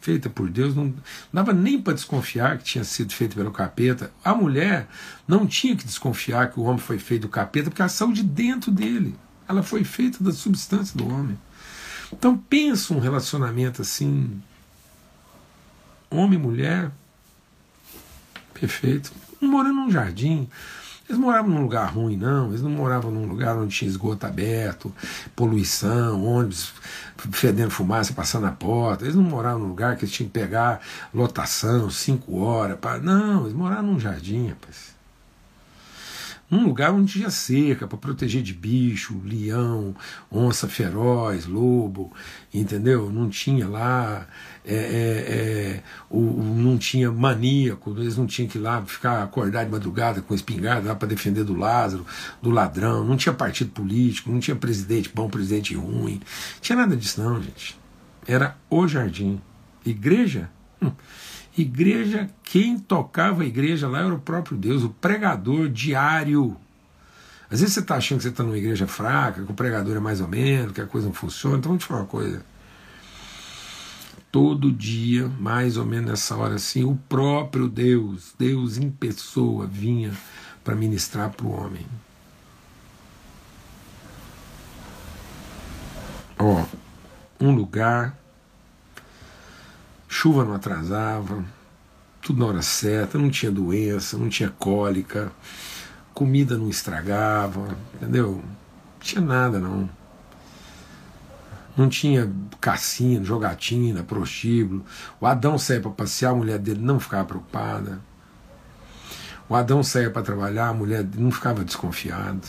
feita 0.00 0.30
por 0.30 0.48
Deus, 0.48 0.74
não 0.74 0.94
dava 1.32 1.52
nem 1.52 1.80
para 1.80 1.92
desconfiar 1.92 2.56
que 2.58 2.64
tinha 2.64 2.84
sido 2.84 3.12
feita 3.12 3.34
pelo 3.36 3.50
capeta. 3.50 4.10
A 4.24 4.34
mulher 4.34 4.88
não 5.28 5.46
tinha 5.46 5.76
que 5.76 5.84
desconfiar 5.84 6.50
que 6.50 6.58
o 6.58 6.62
homem 6.62 6.78
foi 6.78 6.98
feito 6.98 7.22
do 7.22 7.28
capeta, 7.28 7.68
porque 7.68 7.82
ela 7.82 7.88
saiu 7.88 8.12
de 8.12 8.22
dentro 8.22 8.70
dele. 8.70 9.14
Ela 9.46 9.62
foi 9.62 9.84
feita 9.84 10.24
da 10.24 10.32
substância 10.32 10.96
do 10.96 11.06
homem. 11.06 11.38
Então 12.12 12.36
pensa 12.36 12.94
um 12.94 12.98
relacionamento 12.98 13.82
assim, 13.82 14.42
homem 16.10 16.38
e 16.38 16.42
mulher, 16.42 16.90
perfeito, 18.54 19.12
morando 19.40 19.74
num 19.74 19.90
jardim, 19.90 20.48
eles 21.10 21.18
moravam 21.18 21.50
num 21.50 21.62
lugar 21.62 21.92
ruim, 21.92 22.16
não. 22.16 22.48
Eles 22.48 22.62
não 22.62 22.70
moravam 22.70 23.10
num 23.10 23.26
lugar 23.26 23.56
onde 23.56 23.74
tinha 23.74 23.90
esgoto 23.90 24.26
aberto, 24.26 24.94
poluição, 25.34 26.24
ônibus 26.24 26.72
fedendo 27.32 27.70
fumaça 27.70 28.12
passando 28.12 28.44
na 28.44 28.52
porta. 28.52 29.04
Eles 29.04 29.16
não 29.16 29.22
moravam 29.22 29.60
num 29.60 29.68
lugar 29.68 29.96
que 29.96 30.04
eles 30.04 30.14
tinham 30.14 30.28
que 30.28 30.38
pegar 30.38 30.80
lotação, 31.12 31.90
cinco 31.90 32.40
horas. 32.40 32.78
Pra... 32.78 32.98
Não, 32.98 33.42
eles 33.42 33.52
moravam 33.52 33.92
num 33.92 34.00
jardim, 34.00 34.48
rapaz 34.48 34.99
num 36.50 36.66
lugar 36.66 36.92
onde 36.92 37.12
tinha 37.12 37.30
cerca 37.30 37.86
para 37.86 37.96
proteger 37.96 38.42
de 38.42 38.52
bicho, 38.52 39.20
leão, 39.24 39.94
onça 40.30 40.66
feroz, 40.68 41.46
lobo, 41.46 42.12
entendeu? 42.52 43.10
Não 43.10 43.28
tinha 43.28 43.68
lá, 43.68 44.26
é, 44.64 44.74
é, 44.74 44.76
é, 44.76 45.82
o, 46.10 46.20
não 46.20 46.76
tinha 46.76 47.10
maníaco, 47.12 47.90
eles 47.96 48.16
não 48.16 48.26
tinham 48.26 48.48
que 48.48 48.58
ir 48.58 48.60
lá 48.60 48.82
ficar 48.82 49.22
acordar 49.22 49.64
de 49.64 49.70
madrugada 49.70 50.20
com 50.20 50.34
espingarda 50.34 50.88
lá 50.88 50.94
para 50.94 51.08
defender 51.08 51.44
do 51.44 51.56
Lázaro, 51.56 52.04
do 52.42 52.50
ladrão, 52.50 53.04
não 53.04 53.16
tinha 53.16 53.32
partido 53.32 53.70
político, 53.70 54.30
não 54.30 54.40
tinha 54.40 54.56
presidente 54.56 55.10
bom, 55.14 55.28
presidente 55.28 55.74
ruim, 55.74 56.14
não 56.14 56.60
tinha 56.60 56.76
nada 56.76 56.96
disso 56.96 57.22
não, 57.22 57.40
gente. 57.40 57.78
Era 58.26 58.56
o 58.68 58.86
jardim. 58.86 59.40
Igreja? 59.84 60.50
Hum. 60.82 60.92
Igreja, 61.60 62.28
quem 62.42 62.78
tocava 62.78 63.42
a 63.42 63.46
igreja 63.46 63.88
lá 63.88 64.00
era 64.00 64.14
o 64.14 64.20
próprio 64.20 64.56
Deus, 64.56 64.82
o 64.82 64.90
pregador 64.90 65.68
diário. 65.68 66.56
Às 67.50 67.60
vezes 67.60 67.74
você 67.74 67.80
está 67.80 67.96
achando 67.96 68.18
que 68.18 68.24
você 68.24 68.28
está 68.28 68.42
numa 68.42 68.58
igreja 68.58 68.86
fraca, 68.86 69.42
que 69.42 69.50
o 69.50 69.54
pregador 69.54 69.96
é 69.96 70.00
mais 70.00 70.20
ou 70.20 70.28
menos, 70.28 70.72
que 70.72 70.80
a 70.80 70.86
coisa 70.86 71.06
não 71.06 71.14
funciona. 71.14 71.58
Então 71.58 71.70
vou 71.70 71.78
te 71.78 71.84
falar 71.84 72.00
uma 72.00 72.06
coisa. 72.06 72.44
Todo 74.30 74.70
dia, 74.70 75.28
mais 75.40 75.76
ou 75.76 75.84
menos 75.84 76.10
nessa 76.10 76.36
hora 76.36 76.54
assim, 76.54 76.84
o 76.84 76.96
próprio 77.08 77.68
Deus, 77.68 78.32
Deus 78.38 78.78
em 78.78 78.88
pessoa, 78.88 79.66
vinha 79.66 80.12
para 80.62 80.76
ministrar 80.76 81.30
para 81.30 81.46
o 81.46 81.50
homem. 81.50 81.84
Ó, 86.38 86.64
um 87.40 87.50
lugar 87.50 88.19
chuva 90.20 90.44
não 90.44 90.54
atrasava, 90.54 91.42
tudo 92.20 92.40
na 92.40 92.44
hora 92.44 92.60
certa, 92.60 93.16
não 93.16 93.30
tinha 93.30 93.50
doença, 93.50 94.18
não 94.18 94.28
tinha 94.28 94.50
cólica, 94.50 95.32
comida 96.12 96.58
não 96.58 96.68
estragava, 96.68 97.74
entendeu? 97.94 98.32
Não 98.34 99.00
tinha 99.00 99.22
nada 99.22 99.58
não. 99.58 99.88
Não 101.74 101.88
tinha 101.88 102.30
cassino, 102.60 103.24
jogatina, 103.24 104.02
prostíbulo. 104.02 104.84
O 105.18 105.26
Adão 105.26 105.56
saía 105.56 105.80
para 105.80 105.90
passear, 105.90 106.32
a 106.32 106.36
mulher 106.36 106.58
dele 106.58 106.82
não 106.82 107.00
ficava 107.00 107.24
preocupada. 107.24 107.98
O 109.48 109.54
Adão 109.54 109.82
saía 109.82 110.10
para 110.10 110.20
trabalhar, 110.20 110.68
a 110.68 110.74
mulher 110.74 111.02
não 111.16 111.30
ficava 111.30 111.64
desconfiada. 111.64 112.46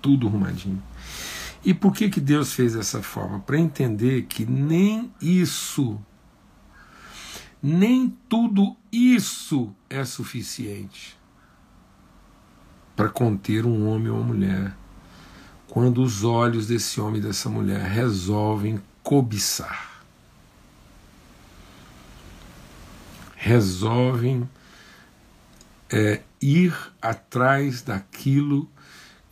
Tudo 0.00 0.28
arrumadinho. 0.28 0.80
E 1.64 1.74
por 1.74 1.92
que, 1.92 2.08
que 2.08 2.20
Deus 2.20 2.52
fez 2.52 2.74
dessa 2.74 3.02
forma? 3.02 3.40
Para 3.40 3.58
entender 3.58 4.22
que 4.22 4.46
nem 4.46 5.12
isso, 5.20 5.98
nem 7.62 8.16
tudo 8.28 8.76
isso 8.90 9.72
é 9.88 10.04
suficiente 10.04 11.16
para 12.96 13.08
conter 13.08 13.64
um 13.64 13.88
homem 13.88 14.10
ou 14.10 14.18
uma 14.18 14.26
mulher 14.26 14.76
quando 15.68 16.02
os 16.02 16.22
olhos 16.22 16.66
desse 16.66 17.00
homem 17.00 17.18
e 17.18 17.22
dessa 17.22 17.48
mulher 17.48 17.80
resolvem 17.80 18.78
cobiçar. 19.02 20.04
Resolvem 23.34 24.46
é, 25.90 26.20
ir 26.42 26.76
atrás 27.00 27.80
daquilo 27.80 28.68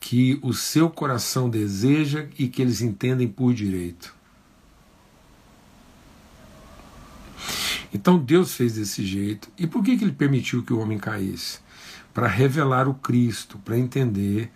que 0.01 0.41
o 0.43 0.55
seu 0.55 0.89
coração 0.89 1.51
deseja 1.51 2.27
e 2.39 2.49
que 2.49 2.63
eles 2.63 2.81
entendem 2.81 3.29
por 3.29 3.53
direito. 3.53 4.15
Então 7.93 8.19
Deus 8.19 8.55
fez 8.55 8.75
desse 8.75 9.05
jeito. 9.05 9.49
E 9.59 9.67
por 9.67 9.83
que, 9.83 9.97
que 9.97 10.05
ele 10.05 10.13
permitiu 10.13 10.63
que 10.63 10.73
o 10.73 10.79
homem 10.79 10.99
caísse? 10.99 11.59
Para 12.13 12.27
revelar 12.27 12.89
o 12.89 12.95
Cristo, 12.95 13.59
para 13.59 13.79
entender 13.79 14.51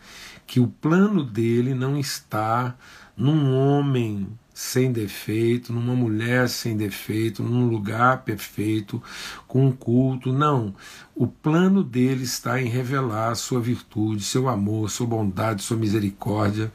que 0.46 0.60
o 0.60 0.68
plano 0.68 1.24
dele 1.24 1.74
não 1.74 1.98
está 1.98 2.76
num 3.16 3.54
homem 3.54 4.28
sem 4.54 4.92
defeito, 4.92 5.72
numa 5.72 5.96
mulher 5.96 6.48
sem 6.48 6.76
defeito, 6.76 7.42
num 7.42 7.68
lugar 7.68 8.22
perfeito, 8.22 9.02
com 9.48 9.66
um 9.66 9.72
culto. 9.72 10.32
Não. 10.32 10.72
O 11.12 11.26
plano 11.26 11.82
dele 11.82 12.22
está 12.22 12.62
em 12.62 12.68
revelar 12.68 13.34
sua 13.34 13.60
virtude, 13.60 14.22
seu 14.22 14.48
amor, 14.48 14.90
sua 14.90 15.08
bondade, 15.08 15.62
sua 15.62 15.76
misericórdia, 15.76 16.72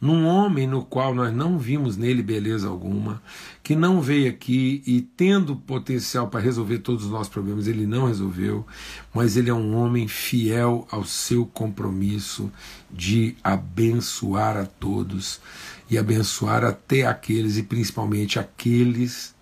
num 0.00 0.26
homem 0.26 0.66
no 0.66 0.82
qual 0.82 1.14
nós 1.14 1.32
não 1.32 1.58
vimos 1.58 1.98
nele 1.98 2.22
beleza 2.22 2.68
alguma, 2.68 3.22
que 3.64 3.74
não 3.74 3.98
veio 3.98 4.28
aqui 4.28 4.82
e 4.86 5.00
tendo 5.00 5.56
potencial 5.56 6.28
para 6.28 6.38
resolver 6.38 6.80
todos 6.80 7.06
os 7.06 7.10
nossos 7.10 7.30
problemas, 7.30 7.66
ele 7.66 7.86
não 7.86 8.06
resolveu, 8.06 8.66
mas 9.14 9.38
ele 9.38 9.48
é 9.48 9.54
um 9.54 9.74
homem 9.74 10.06
fiel 10.06 10.86
ao 10.90 11.02
seu 11.02 11.46
compromisso 11.46 12.52
de 12.90 13.34
abençoar 13.42 14.58
a 14.58 14.66
todos 14.66 15.40
e 15.88 15.96
abençoar 15.96 16.62
até 16.62 17.06
aqueles 17.06 17.56
e 17.56 17.62
principalmente 17.62 18.38
aqueles 18.38 19.34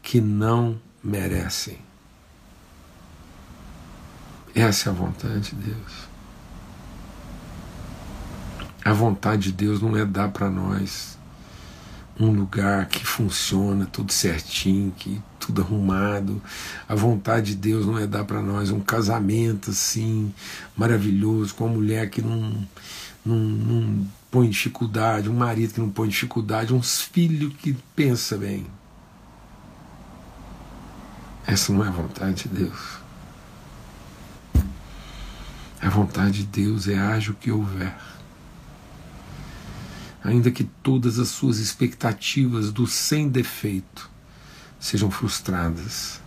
que 0.00 0.18
não 0.18 0.80
merecem. 1.04 1.76
Essa 4.54 4.88
é 4.88 4.92
a 4.92 4.96
vontade 4.96 5.50
de 5.50 5.56
Deus. 5.56 6.08
A 8.82 8.94
vontade 8.94 9.42
de 9.42 9.52
Deus 9.52 9.82
não 9.82 9.94
é 9.94 10.06
dar 10.06 10.30
para 10.30 10.48
nós 10.48 11.17
um 12.20 12.30
lugar 12.32 12.86
que 12.86 13.06
funciona 13.06 13.86
tudo 13.86 14.12
certinho, 14.12 14.92
que 14.92 15.20
tudo 15.38 15.62
arrumado. 15.62 16.42
A 16.88 16.94
vontade 16.94 17.54
de 17.54 17.56
Deus 17.56 17.86
não 17.86 17.98
é 17.98 18.06
dar 18.06 18.24
para 18.24 18.42
nós 18.42 18.70
um 18.70 18.80
casamento 18.80 19.70
assim 19.70 20.32
maravilhoso 20.76 21.54
com 21.54 21.66
uma 21.66 21.74
mulher 21.74 22.10
que 22.10 22.20
não, 22.20 22.66
não, 23.24 23.36
não 23.36 24.06
põe 24.30 24.48
dificuldade, 24.48 25.30
um 25.30 25.34
marido 25.34 25.74
que 25.74 25.80
não 25.80 25.90
põe 25.90 26.08
dificuldade, 26.08 26.74
uns 26.74 27.00
filhos 27.00 27.54
que 27.54 27.76
pensa 27.94 28.36
bem. 28.36 28.66
Essa 31.46 31.72
não 31.72 31.84
é 31.84 31.88
a 31.88 31.92
vontade 31.92 32.42
de 32.42 32.48
Deus. 32.48 32.98
A 35.80 35.88
vontade 35.88 36.44
de 36.44 36.62
Deus 36.62 36.88
é 36.88 36.98
haja 36.98 37.30
o 37.30 37.34
que 37.34 37.50
houver. 37.50 37.96
Ainda 40.22 40.50
que 40.50 40.64
todas 40.64 41.18
as 41.18 41.28
suas 41.28 41.58
expectativas 41.58 42.72
do 42.72 42.86
sem 42.86 43.28
defeito 43.28 44.10
sejam 44.80 45.10
frustradas, 45.10 46.20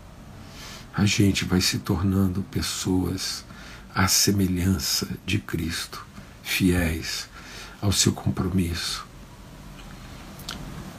a 0.94 1.06
gente 1.06 1.46
vai 1.46 1.62
se 1.62 1.80
tornando 1.80 2.42
pessoas 2.44 3.46
à 3.94 4.08
semelhança 4.08 5.08
de 5.26 5.40
Cristo, 5.40 6.06
fiéis 6.44 7.30
ao 7.82 7.92
seu 7.92 8.12
compromisso, 8.14 9.06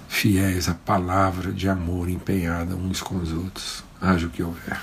fiéis 0.08 0.68
à 0.68 0.74
palavra 0.74 1.52
de 1.52 1.68
amor 1.68 2.08
empenhada 2.08 2.76
uns 2.76 3.00
com 3.00 3.16
os 3.16 3.32
outros, 3.32 3.84
haja 4.00 4.26
o 4.26 4.30
que 4.30 4.42
houver. 4.42 4.80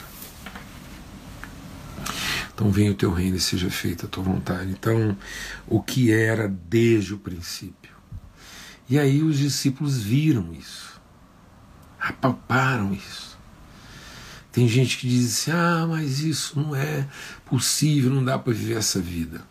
Então 2.54 2.70
venha 2.72 2.92
o 2.92 2.96
teu 2.96 3.14
reino 3.14 3.38
e 3.38 3.40
seja 3.40 3.70
feita 3.70 4.06
a 4.06 4.10
tua 4.10 4.22
vontade. 4.22 4.70
Então, 4.70 5.16
o 5.66 5.82
que 5.82 6.12
era 6.12 6.46
desde 6.46 7.14
o 7.14 7.18
princípio. 7.18 7.79
E 8.90 8.98
aí 8.98 9.22
os 9.22 9.38
discípulos 9.38 10.02
viram 10.02 10.52
isso, 10.54 11.00
apalparam 12.00 12.94
isso. 12.94 13.38
Tem 14.52 14.68
gente 14.68 14.98
que 14.98 15.08
diz 15.08 15.32
assim: 15.32 15.52
ah, 15.52 15.86
mas 15.88 16.22
isso 16.22 16.60
não 16.60 16.76
é 16.76 17.08
possível, 17.46 18.10
não 18.10 18.26
dá 18.26 18.40
para 18.40 18.52
viver 18.52 18.78
essa 18.78 19.00
vida. 19.00 19.42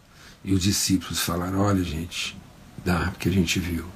E 0.45 0.52
os 0.52 0.61
discípulos 0.61 1.21
falaram: 1.21 1.61
olha, 1.61 1.85
gente, 1.85 2.37
dá, 2.85 3.11
porque 3.12 3.28
a 3.28 3.33
gente 3.33 3.61
viu. 3.61 3.87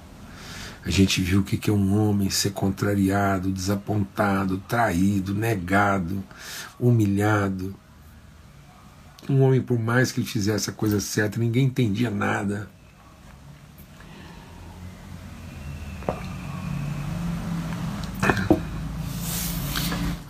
A 0.85 0.91
gente 0.91 1.21
viu 1.21 1.41
o 1.41 1.45
que 1.45 1.71
é 1.71 1.73
um 1.73 1.97
homem 1.97 2.29
ser 2.29 2.51
contrariado, 2.51 3.53
desapontado, 3.53 4.59
traído, 4.69 5.35
negado, 5.35 6.23
humilhado. 6.79 7.75
Um 9.29 9.43
homem, 9.43 9.61
por 9.61 9.79
mais 9.79 10.11
que 10.11 10.21
ele 10.21 10.27
fizesse 10.27 10.71
a 10.71 10.73
coisa 10.73 10.99
certa, 11.01 11.39
ninguém 11.39 11.67
entendia 11.67 12.11
nada. 12.11 12.69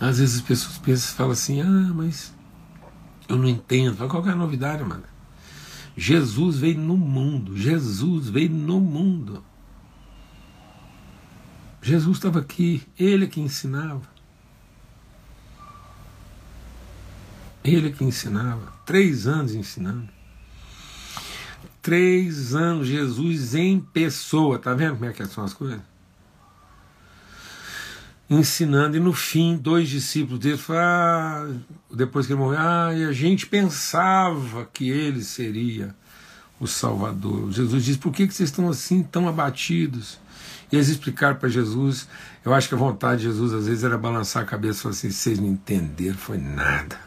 Às 0.03 0.19
vezes 0.19 0.35
as 0.35 0.41
pessoas 0.41 0.77
pensam, 0.79 1.15
falam 1.15 1.31
assim, 1.31 1.61
ah, 1.61 1.93
mas 1.95 2.33
eu 3.29 3.37
não 3.37 3.47
entendo. 3.47 3.95
Fala, 3.95 4.09
qual 4.09 4.27
é 4.27 4.31
a 4.31 4.35
novidade, 4.35 4.83
mano? 4.83 5.05
Jesus 5.95 6.57
veio 6.57 6.77
no 6.77 6.97
mundo, 6.97 7.55
Jesus 7.55 8.27
veio 8.27 8.49
no 8.49 8.81
mundo. 8.81 9.41
Jesus 11.81 12.17
estava 12.17 12.39
aqui, 12.39 12.83
ele 12.99 13.23
é 13.23 13.27
que 13.29 13.39
ensinava. 13.39 14.01
Ele 17.63 17.87
é 17.87 17.91
que 17.93 18.03
ensinava. 18.03 18.73
Três 18.85 19.25
anos 19.25 19.55
ensinando. 19.55 20.09
Três 21.81 22.53
anos 22.53 22.87
Jesus 22.87 23.55
em 23.55 23.79
pessoa. 23.79 24.59
Tá 24.59 24.73
vendo 24.73 24.95
como 24.95 25.05
é 25.05 25.13
que 25.13 25.25
são 25.27 25.45
as 25.45 25.53
coisas? 25.53 25.92
Ensinando, 28.39 28.97
e 28.97 28.99
no 28.99 29.13
fim, 29.13 29.57
dois 29.57 29.89
discípulos 29.89 30.39
dele 30.39 30.57
falaram, 30.57 30.85
ah, 30.85 31.93
depois 31.93 32.25
que 32.25 32.33
ele 32.33 32.39
morreu, 32.39 32.59
ah, 32.59 32.93
e 32.93 33.03
a 33.03 33.11
gente 33.11 33.45
pensava 33.45 34.67
que 34.73 34.89
ele 34.89 35.23
seria 35.23 35.95
o 36.59 36.67
Salvador. 36.67 37.51
Jesus 37.51 37.83
disse: 37.83 37.99
por 37.99 38.11
que, 38.11 38.27
que 38.27 38.33
vocês 38.33 38.49
estão 38.49 38.69
assim, 38.69 39.03
tão 39.03 39.27
abatidos? 39.27 40.19
E 40.71 40.75
eles 40.75 40.87
explicaram 40.87 41.35
para 41.35 41.49
Jesus. 41.49 42.07
Eu 42.43 42.53
acho 42.53 42.67
que 42.67 42.75
a 42.75 42.77
vontade 42.77 43.21
de 43.21 43.27
Jesus 43.27 43.53
às 43.53 43.67
vezes 43.67 43.83
era 43.83 43.97
balançar 43.97 44.43
a 44.43 44.45
cabeça 44.45 44.79
e 44.79 44.81
falar 44.81 44.93
assim: 44.93 45.11
vocês 45.11 45.39
não 45.39 45.47
entenderam, 45.47 46.17
foi 46.17 46.37
nada. 46.37 46.99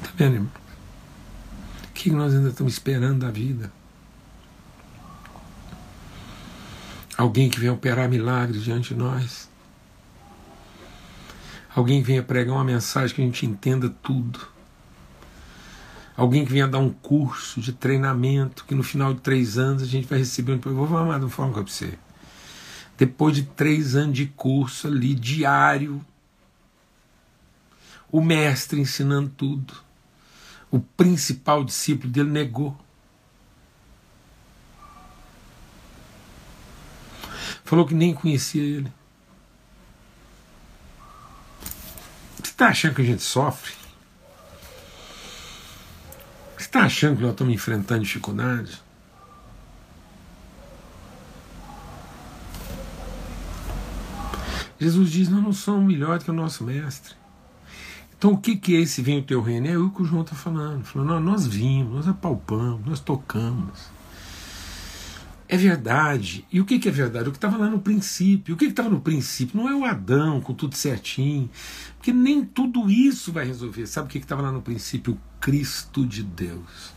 Está 0.00 0.12
vendo, 0.16 0.34
irmão? 0.34 0.50
O 1.88 1.92
que 1.92 2.10
nós 2.10 2.34
ainda 2.34 2.48
estamos 2.48 2.74
esperando 2.74 3.20
da 3.20 3.30
vida? 3.30 3.72
Alguém 7.20 7.50
que 7.50 7.60
venha 7.60 7.74
operar 7.74 8.08
milagres 8.08 8.64
diante 8.64 8.94
de 8.94 8.98
nós. 8.98 9.46
Alguém 11.76 12.00
que 12.00 12.06
venha 12.06 12.22
pregar 12.22 12.54
uma 12.54 12.64
mensagem 12.64 13.14
que 13.14 13.20
a 13.20 13.24
gente 13.26 13.44
entenda 13.44 13.90
tudo. 13.90 14.40
Alguém 16.16 16.46
que 16.46 16.50
venha 16.50 16.66
dar 16.66 16.78
um 16.78 16.88
curso 16.88 17.60
de 17.60 17.74
treinamento 17.74 18.64
que 18.64 18.74
no 18.74 18.82
final 18.82 19.12
de 19.12 19.20
três 19.20 19.58
anos 19.58 19.82
a 19.82 19.86
gente 19.86 20.08
vai 20.08 20.20
receber 20.20 20.52
um. 20.54 20.58
Vou 20.58 20.88
falar 20.88 21.18
de 21.18 21.24
uma 21.26 21.30
forma 21.30 21.52
para 21.52 21.62
você. 21.62 21.98
Depois 22.96 23.36
de 23.36 23.42
três 23.42 23.94
anos 23.94 24.16
de 24.16 24.24
curso 24.24 24.86
ali, 24.86 25.14
diário, 25.14 26.02
o 28.10 28.22
mestre 28.22 28.80
ensinando 28.80 29.28
tudo. 29.36 29.74
O 30.70 30.80
principal 30.80 31.64
discípulo 31.64 32.10
dele 32.10 32.30
negou. 32.30 32.74
Falou 37.70 37.86
que 37.86 37.94
nem 37.94 38.12
conhecia 38.12 38.60
ele. 38.60 38.92
Você 42.34 42.50
está 42.50 42.66
achando 42.66 42.96
que 42.96 43.02
a 43.02 43.04
gente 43.04 43.22
sofre? 43.22 43.72
Você 46.56 46.64
está 46.64 46.80
achando 46.80 47.18
que 47.18 47.22
nós 47.22 47.30
estamos 47.30 47.54
enfrentando 47.54 48.02
dificuldades? 48.02 48.82
Jesus 54.80 55.08
diz: 55.12 55.28
Nós 55.28 55.40
não 55.40 55.52
somos 55.52 55.86
melhores 55.86 56.24
que 56.24 56.30
o 56.32 56.34
nosso 56.34 56.64
mestre. 56.64 57.14
Então, 58.18 58.32
o 58.32 58.38
que, 58.38 58.56
que 58.56 58.74
é 58.74 58.80
esse 58.80 59.00
vem 59.00 59.20
o 59.20 59.22
teu 59.22 59.40
reino? 59.40 59.68
É 59.68 59.78
o 59.78 59.90
que 59.90 60.02
o 60.02 60.04
João 60.04 60.22
está 60.22 60.34
falando. 60.34 60.82
falando 60.82 61.20
nós 61.20 61.46
vimos, 61.46 61.94
nós 61.94 62.08
apalpamos, 62.08 62.84
nós 62.84 62.98
tocamos 62.98 63.99
é 65.52 65.56
verdade. 65.56 66.46
E 66.52 66.60
o 66.60 66.64
que, 66.64 66.78
que 66.78 66.88
é 66.88 66.92
verdade? 66.92 67.28
O 67.28 67.32
que 67.32 67.36
estava 67.36 67.56
lá 67.56 67.68
no 67.68 67.80
princípio. 67.80 68.54
O 68.54 68.56
que 68.56 68.66
estava 68.66 68.88
no 68.88 69.00
princípio? 69.00 69.60
Não 69.60 69.68
é 69.68 69.74
o 69.74 69.84
Adão 69.84 70.40
com 70.40 70.54
tudo 70.54 70.76
certinho. 70.76 71.50
Porque 71.96 72.12
nem 72.12 72.44
tudo 72.44 72.88
isso 72.88 73.32
vai 73.32 73.44
resolver. 73.44 73.84
Sabe 73.88 74.06
o 74.06 74.10
que 74.10 74.18
estava 74.18 74.42
lá 74.42 74.52
no 74.52 74.62
princípio? 74.62 75.14
O 75.14 75.18
Cristo 75.40 76.06
de 76.06 76.22
Deus. 76.22 76.92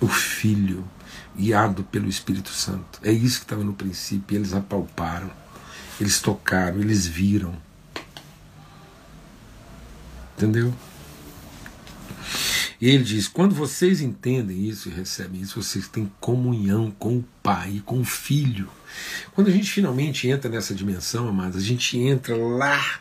O 0.00 0.08
Filho, 0.08 0.84
guiado 1.36 1.84
pelo 1.84 2.08
Espírito 2.08 2.50
Santo. 2.50 2.98
É 3.04 3.12
isso 3.12 3.38
que 3.38 3.44
estava 3.44 3.62
no 3.62 3.74
princípio. 3.74 4.36
Eles 4.36 4.52
apalparam, 4.52 5.30
eles 6.00 6.20
tocaram, 6.20 6.80
eles 6.80 7.06
viram. 7.06 7.54
Entendeu? 10.36 10.74
E 12.80 12.88
ele 12.88 13.02
diz: 13.02 13.26
quando 13.26 13.54
vocês 13.54 14.00
entendem 14.00 14.66
isso 14.68 14.88
e 14.88 14.92
recebem 14.92 15.40
isso, 15.40 15.60
vocês 15.60 15.88
têm 15.88 16.10
comunhão 16.20 16.90
com 16.90 17.18
o 17.18 17.24
Pai 17.42 17.76
e 17.76 17.80
com 17.80 18.00
o 18.00 18.04
Filho. 18.04 18.68
Quando 19.34 19.48
a 19.48 19.50
gente 19.50 19.70
finalmente 19.70 20.28
entra 20.28 20.50
nessa 20.50 20.74
dimensão, 20.74 21.28
amados, 21.28 21.56
a 21.56 21.64
gente 21.64 21.98
entra 21.98 22.36
lá 22.36 23.00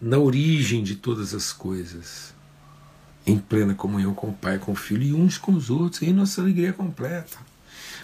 na 0.00 0.18
origem 0.18 0.82
de 0.82 0.96
todas 0.96 1.32
as 1.32 1.52
coisas, 1.52 2.34
em 3.26 3.38
plena 3.38 3.74
comunhão 3.74 4.14
com 4.14 4.28
o 4.28 4.34
Pai 4.34 4.58
com 4.58 4.72
o 4.72 4.76
Filho, 4.76 5.04
e 5.04 5.14
uns 5.14 5.38
com 5.38 5.52
os 5.52 5.70
outros, 5.70 6.02
e 6.02 6.06
aí 6.06 6.12
nossa 6.12 6.40
alegria 6.40 6.70
é 6.70 6.72
completa. 6.72 7.51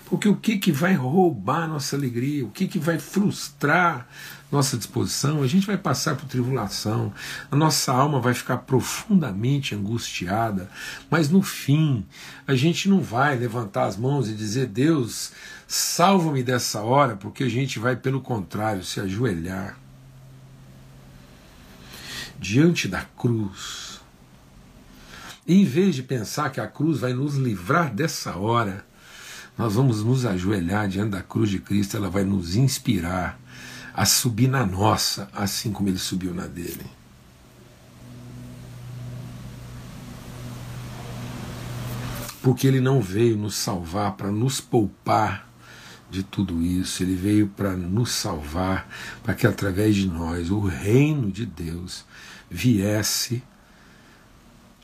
Porque 0.08 0.28
o 0.28 0.36
que, 0.36 0.58
que 0.58 0.72
vai 0.72 0.94
roubar 0.94 1.68
nossa 1.68 1.94
alegria, 1.94 2.44
o 2.44 2.50
que, 2.50 2.66
que 2.66 2.78
vai 2.78 2.98
frustrar 2.98 4.08
nossa 4.50 4.78
disposição, 4.78 5.42
a 5.42 5.46
gente 5.46 5.66
vai 5.66 5.76
passar 5.76 6.16
por 6.16 6.24
tribulação, 6.24 7.12
a 7.50 7.54
nossa 7.56 7.92
alma 7.92 8.18
vai 8.18 8.32
ficar 8.32 8.58
profundamente 8.58 9.74
angustiada, 9.74 10.70
mas 11.10 11.28
no 11.28 11.42
fim 11.42 12.06
a 12.46 12.54
gente 12.54 12.88
não 12.88 13.00
vai 13.00 13.36
levantar 13.36 13.84
as 13.84 13.96
mãos 13.98 14.30
e 14.30 14.34
dizer: 14.34 14.66
Deus, 14.66 15.32
salva-me 15.66 16.42
dessa 16.42 16.80
hora, 16.80 17.14
porque 17.14 17.44
a 17.44 17.48
gente 17.48 17.78
vai, 17.78 17.94
pelo 17.94 18.22
contrário, 18.22 18.82
se 18.82 19.00
ajoelhar 19.00 19.76
diante 22.38 22.88
da 22.88 23.02
cruz. 23.02 24.00
E 25.46 25.60
em 25.60 25.64
vez 25.64 25.94
de 25.94 26.02
pensar 26.02 26.50
que 26.50 26.60
a 26.60 26.66
cruz 26.66 27.00
vai 27.00 27.12
nos 27.12 27.36
livrar 27.36 27.92
dessa 27.92 28.36
hora, 28.36 28.87
nós 29.58 29.74
vamos 29.74 30.04
nos 30.04 30.24
ajoelhar 30.24 30.88
diante 30.88 31.10
da 31.10 31.22
cruz 31.22 31.50
de 31.50 31.58
Cristo, 31.58 31.96
ela 31.96 32.08
vai 32.08 32.22
nos 32.22 32.54
inspirar 32.54 33.38
a 33.92 34.06
subir 34.06 34.46
na 34.46 34.64
nossa, 34.64 35.28
assim 35.34 35.72
como 35.72 35.88
ele 35.88 35.98
subiu 35.98 36.32
na 36.32 36.46
dele. 36.46 36.86
Porque 42.40 42.68
ele 42.68 42.80
não 42.80 43.02
veio 43.02 43.36
nos 43.36 43.56
salvar 43.56 44.12
para 44.12 44.30
nos 44.30 44.60
poupar 44.60 45.48
de 46.08 46.22
tudo 46.22 46.62
isso, 46.62 47.02
ele 47.02 47.16
veio 47.16 47.48
para 47.48 47.76
nos 47.76 48.12
salvar, 48.12 48.88
para 49.24 49.34
que 49.34 49.46
através 49.46 49.96
de 49.96 50.06
nós 50.06 50.50
o 50.50 50.60
reino 50.60 51.32
de 51.32 51.44
Deus 51.44 52.06
viesse 52.48 53.42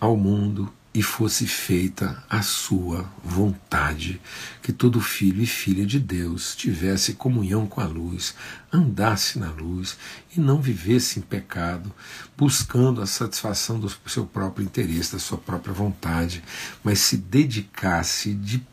ao 0.00 0.16
mundo 0.16 0.70
e 0.94 1.02
fosse 1.02 1.44
feita 1.44 2.22
a 2.30 2.40
sua 2.40 3.04
vontade, 3.22 4.20
que 4.62 4.72
todo 4.72 5.00
filho 5.00 5.42
e 5.42 5.46
filha 5.46 5.84
de 5.84 5.98
Deus 5.98 6.54
tivesse 6.54 7.14
comunhão 7.14 7.66
com 7.66 7.80
a 7.80 7.86
luz, 7.86 8.32
andasse 8.72 9.36
na 9.36 9.50
luz 9.50 9.98
e 10.36 10.40
não 10.40 10.62
vivesse 10.62 11.18
em 11.18 11.22
pecado, 11.22 11.92
buscando 12.36 13.02
a 13.02 13.06
satisfação 13.06 13.80
do 13.80 13.92
seu 14.06 14.24
próprio 14.24 14.64
interesse, 14.64 15.14
da 15.14 15.18
sua 15.18 15.36
própria 15.36 15.74
vontade, 15.74 16.44
mas 16.84 17.00
se 17.00 17.16
dedicasse 17.16 18.32
de 18.32 18.64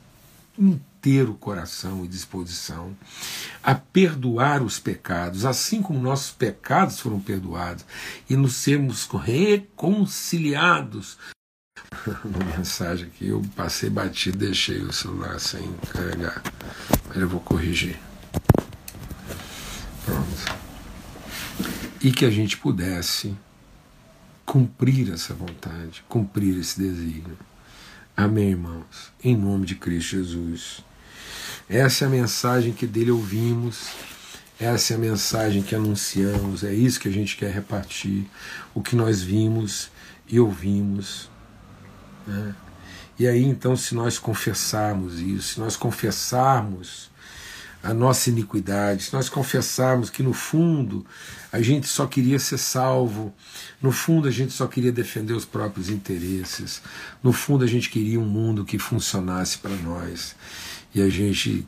inteiro 0.59 1.33
coração 1.33 2.05
e 2.05 2.07
disposição 2.07 2.95
a 3.63 3.73
perdoar 3.73 4.61
os 4.61 4.77
pecados, 4.77 5.43
assim 5.43 5.81
como 5.81 5.99
nossos 5.99 6.29
pecados 6.29 6.99
foram 6.99 7.19
perdoados, 7.19 7.83
e 8.29 8.35
nos 8.35 8.57
sermos 8.57 9.07
reconciliados 9.07 11.17
uma 12.23 12.57
mensagem 12.57 13.07
aqui, 13.07 13.27
eu 13.27 13.41
passei 13.55 13.89
batido, 13.89 14.37
deixei 14.37 14.79
o 14.79 14.91
celular 14.91 15.39
sem 15.39 15.71
carregar. 15.93 16.41
Mas 17.07 17.17
eu 17.17 17.27
vou 17.27 17.39
corrigir. 17.39 17.99
Pronto. 20.05 20.61
E 22.01 22.11
que 22.11 22.25
a 22.25 22.29
gente 22.29 22.57
pudesse 22.57 23.35
cumprir 24.45 25.13
essa 25.13 25.33
vontade, 25.33 26.03
cumprir 26.09 26.57
esse 26.57 26.79
desígnio. 26.79 27.37
Amém, 28.17 28.49
irmãos? 28.49 29.11
Em 29.23 29.35
nome 29.35 29.65
de 29.65 29.75
Cristo 29.75 30.17
Jesus. 30.17 30.83
Essa 31.69 32.03
é 32.03 32.07
a 32.07 32.11
mensagem 32.11 32.73
que 32.73 32.85
dele 32.85 33.11
ouvimos, 33.11 33.87
essa 34.59 34.93
é 34.93 34.95
a 34.95 34.99
mensagem 34.99 35.63
que 35.63 35.73
anunciamos, 35.73 36.63
é 36.63 36.73
isso 36.73 36.99
que 36.99 37.07
a 37.07 37.11
gente 37.11 37.37
quer 37.37 37.51
repartir, 37.51 38.25
o 38.75 38.81
que 38.81 38.95
nós 38.95 39.21
vimos 39.21 39.89
e 40.27 40.39
ouvimos 40.39 41.30
né? 42.25 42.55
E 43.19 43.27
aí 43.27 43.43
então, 43.43 43.75
se 43.75 43.93
nós 43.93 44.17
confessarmos 44.17 45.19
isso, 45.19 45.53
se 45.53 45.59
nós 45.59 45.75
confessarmos 45.75 47.11
a 47.83 47.93
nossa 47.93 48.29
iniquidade, 48.29 49.03
se 49.03 49.13
nós 49.13 49.27
confessarmos 49.27 50.09
que 50.09 50.21
no 50.21 50.33
fundo 50.33 51.05
a 51.51 51.61
gente 51.61 51.87
só 51.87 52.05
queria 52.05 52.39
ser 52.39 52.57
salvo, 52.57 53.33
no 53.81 53.91
fundo 53.91 54.27
a 54.27 54.31
gente 54.31 54.53
só 54.53 54.67
queria 54.67 54.91
defender 54.91 55.33
os 55.33 55.45
próprios 55.45 55.89
interesses, 55.89 56.81
no 57.23 57.33
fundo 57.33 57.63
a 57.63 57.67
gente 57.67 57.89
queria 57.89 58.19
um 58.19 58.25
mundo 58.25 58.65
que 58.65 58.77
funcionasse 58.77 59.57
para 59.57 59.75
nós 59.75 60.35
e 60.93 61.01
a 61.01 61.09
gente 61.09 61.67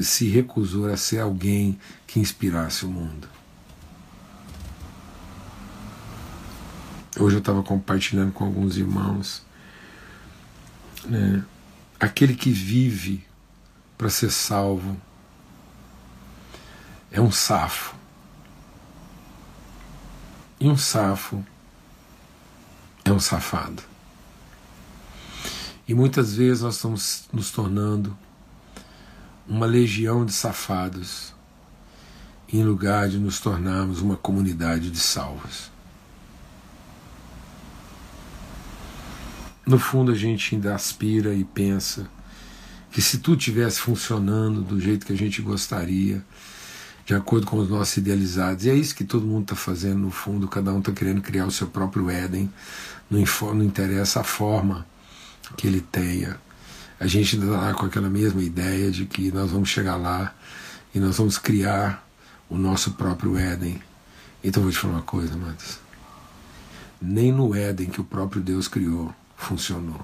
se 0.00 0.28
recusou 0.28 0.86
a 0.90 0.96
ser 0.96 1.20
alguém 1.20 1.78
que 2.06 2.20
inspirasse 2.20 2.84
o 2.84 2.88
mundo. 2.88 3.28
Hoje 7.18 7.36
eu 7.36 7.40
estava 7.40 7.62
compartilhando 7.62 8.32
com 8.32 8.44
alguns 8.44 8.76
irmãos 8.76 9.44
né, 11.04 11.44
aquele 11.98 12.34
que 12.34 12.50
vive 12.50 13.26
para 13.96 14.10
ser 14.10 14.30
salvo 14.30 14.96
é 17.10 17.20
um 17.20 17.30
safo. 17.30 17.94
E 20.58 20.68
um 20.68 20.76
safo 20.76 21.44
é 23.04 23.12
um 23.12 23.20
safado. 23.20 23.82
E 25.86 25.94
muitas 25.94 26.34
vezes 26.34 26.62
nós 26.62 26.76
estamos 26.76 27.24
nos 27.32 27.50
tornando 27.50 28.16
uma 29.46 29.66
legião 29.66 30.24
de 30.24 30.32
safados 30.32 31.34
em 32.48 32.62
lugar 32.62 33.08
de 33.08 33.18
nos 33.18 33.40
tornarmos 33.40 34.00
uma 34.00 34.16
comunidade 34.16 34.90
de 34.90 34.98
salvos. 34.98 35.70
No 39.66 39.78
fundo, 39.78 40.12
a 40.12 40.14
gente 40.14 40.54
ainda 40.54 40.74
aspira 40.74 41.34
e 41.34 41.42
pensa 41.42 42.06
que 42.90 43.00
se 43.00 43.18
tudo 43.18 43.38
tivesse 43.38 43.80
funcionando 43.80 44.60
do 44.62 44.78
jeito 44.78 45.06
que 45.06 45.12
a 45.12 45.16
gente 45.16 45.40
gostaria, 45.40 46.22
de 47.06 47.14
acordo 47.14 47.46
com 47.46 47.58
os 47.58 47.68
nossos 47.68 47.96
idealizados, 47.96 48.64
e 48.64 48.70
é 48.70 48.74
isso 48.74 48.94
que 48.94 49.04
todo 49.04 49.26
mundo 49.26 49.42
está 49.42 49.56
fazendo 49.56 49.98
no 49.98 50.10
fundo, 50.10 50.46
cada 50.46 50.72
um 50.72 50.78
está 50.78 50.92
querendo 50.92 51.20
criar 51.20 51.46
o 51.46 51.50
seu 51.50 51.66
próprio 51.66 52.10
Éden, 52.10 52.50
não, 53.10 53.20
interessa 53.62 54.20
a 54.20 54.24
forma 54.24 54.86
que 55.56 55.66
ele 55.66 55.80
tenha. 55.80 56.38
A 57.00 57.06
gente 57.06 57.36
ainda 57.36 57.54
está 57.54 57.74
com 57.74 57.86
aquela 57.86 58.08
mesma 58.08 58.42
ideia 58.42 58.90
de 58.90 59.06
que 59.06 59.32
nós 59.32 59.50
vamos 59.50 59.68
chegar 59.68 59.96
lá 59.96 60.34
e 60.94 61.00
nós 61.00 61.16
vamos 61.16 61.38
criar 61.38 62.06
o 62.48 62.56
nosso 62.56 62.92
próprio 62.92 63.36
Éden. 63.36 63.80
Então 64.42 64.62
vou 64.62 64.70
te 64.70 64.78
falar 64.78 64.94
uma 64.94 65.02
coisa, 65.02 65.36
Matos. 65.36 65.78
Nem 67.00 67.32
no 67.32 67.54
Éden 67.54 67.88
que 67.88 68.00
o 68.00 68.04
próprio 68.04 68.40
Deus 68.40 68.68
criou 68.68 69.14
funcionou. 69.36 70.00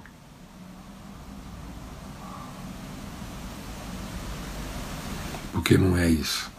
Porque 5.52 5.76
não 5.76 5.96
é 5.96 6.08
isso. 6.08 6.50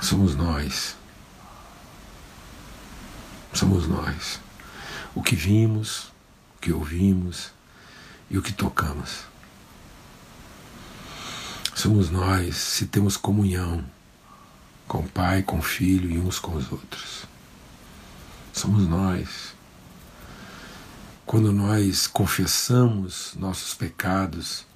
Somos 0.00 0.34
nós. 0.34 0.96
Somos 3.52 3.86
nós. 3.86 4.40
O 5.14 5.22
que 5.22 5.34
vimos, 5.34 6.12
o 6.56 6.60
que 6.60 6.72
ouvimos 6.72 7.52
e 8.28 8.36
o 8.36 8.42
que 8.42 8.52
tocamos. 8.52 9.24
Somos 11.74 12.10
nós 12.10 12.56
se 12.56 12.86
temos 12.86 13.16
comunhão 13.16 13.84
com 14.86 15.00
o 15.00 15.08
Pai, 15.08 15.42
com 15.42 15.58
o 15.58 15.62
Filho 15.62 16.10
e 16.10 16.18
uns 16.18 16.38
com 16.38 16.54
os 16.54 16.70
outros. 16.70 17.24
Somos 18.52 18.86
nós 18.86 19.54
quando 21.26 21.52
nós 21.52 22.06
confessamos 22.06 23.34
nossos 23.36 23.74
pecados, 23.74 24.66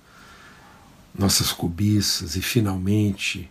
nossas 1.16 1.52
cobiças 1.52 2.36
e 2.36 2.42
finalmente 2.42 3.50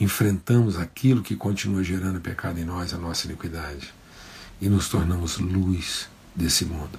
enfrentamos 0.00 0.76
aquilo 0.76 1.22
que 1.22 1.36
continua 1.36 1.84
gerando 1.84 2.20
pecado 2.20 2.58
em 2.58 2.64
nós, 2.64 2.92
a 2.92 2.98
nossa 2.98 3.26
iniquidade, 3.26 3.94
e 4.60 4.68
nos 4.68 4.88
tornamos 4.88 5.38
luz 5.38 6.08
desse 6.34 6.64
mundo, 6.64 6.98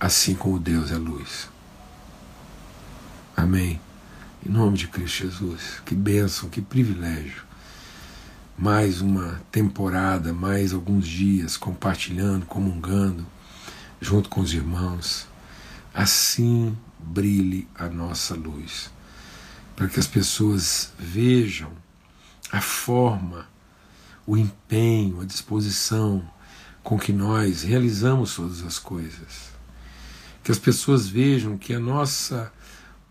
assim 0.00 0.34
como 0.34 0.58
Deus 0.58 0.90
é 0.90 0.96
luz. 0.96 1.48
Amém. 3.36 3.80
Em 4.44 4.48
nome 4.48 4.78
de 4.78 4.88
Cristo 4.88 5.24
Jesus, 5.24 5.80
que 5.84 5.94
bênção, 5.94 6.48
que 6.48 6.60
privilégio. 6.60 7.44
Mais 8.58 9.00
uma 9.00 9.40
temporada, 9.52 10.32
mais 10.32 10.72
alguns 10.72 11.06
dias 11.06 11.56
compartilhando, 11.56 12.46
comungando 12.46 13.26
junto 14.06 14.28
com 14.28 14.40
os 14.40 14.54
irmãos, 14.54 15.26
assim 15.92 16.78
brilhe 16.96 17.66
a 17.74 17.88
nossa 17.88 18.36
luz, 18.36 18.88
para 19.74 19.88
que 19.88 19.98
as 19.98 20.06
pessoas 20.06 20.92
vejam 20.96 21.72
a 22.52 22.60
forma, 22.60 23.48
o 24.24 24.36
empenho, 24.36 25.20
a 25.20 25.24
disposição 25.24 26.24
com 26.84 26.96
que 26.96 27.12
nós 27.12 27.64
realizamos 27.64 28.36
todas 28.36 28.62
as 28.62 28.78
coisas. 28.78 29.50
Que 30.44 30.52
as 30.52 30.58
pessoas 30.58 31.08
vejam 31.08 31.58
que 31.58 31.74
a 31.74 31.80
nossa 31.80 32.52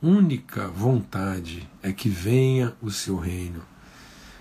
única 0.01 0.69
vontade 0.69 1.69
é 1.83 1.91
que 1.91 2.07
venha 2.07 2.73
o 2.81 2.89
seu 2.89 3.17
reino 3.17 3.61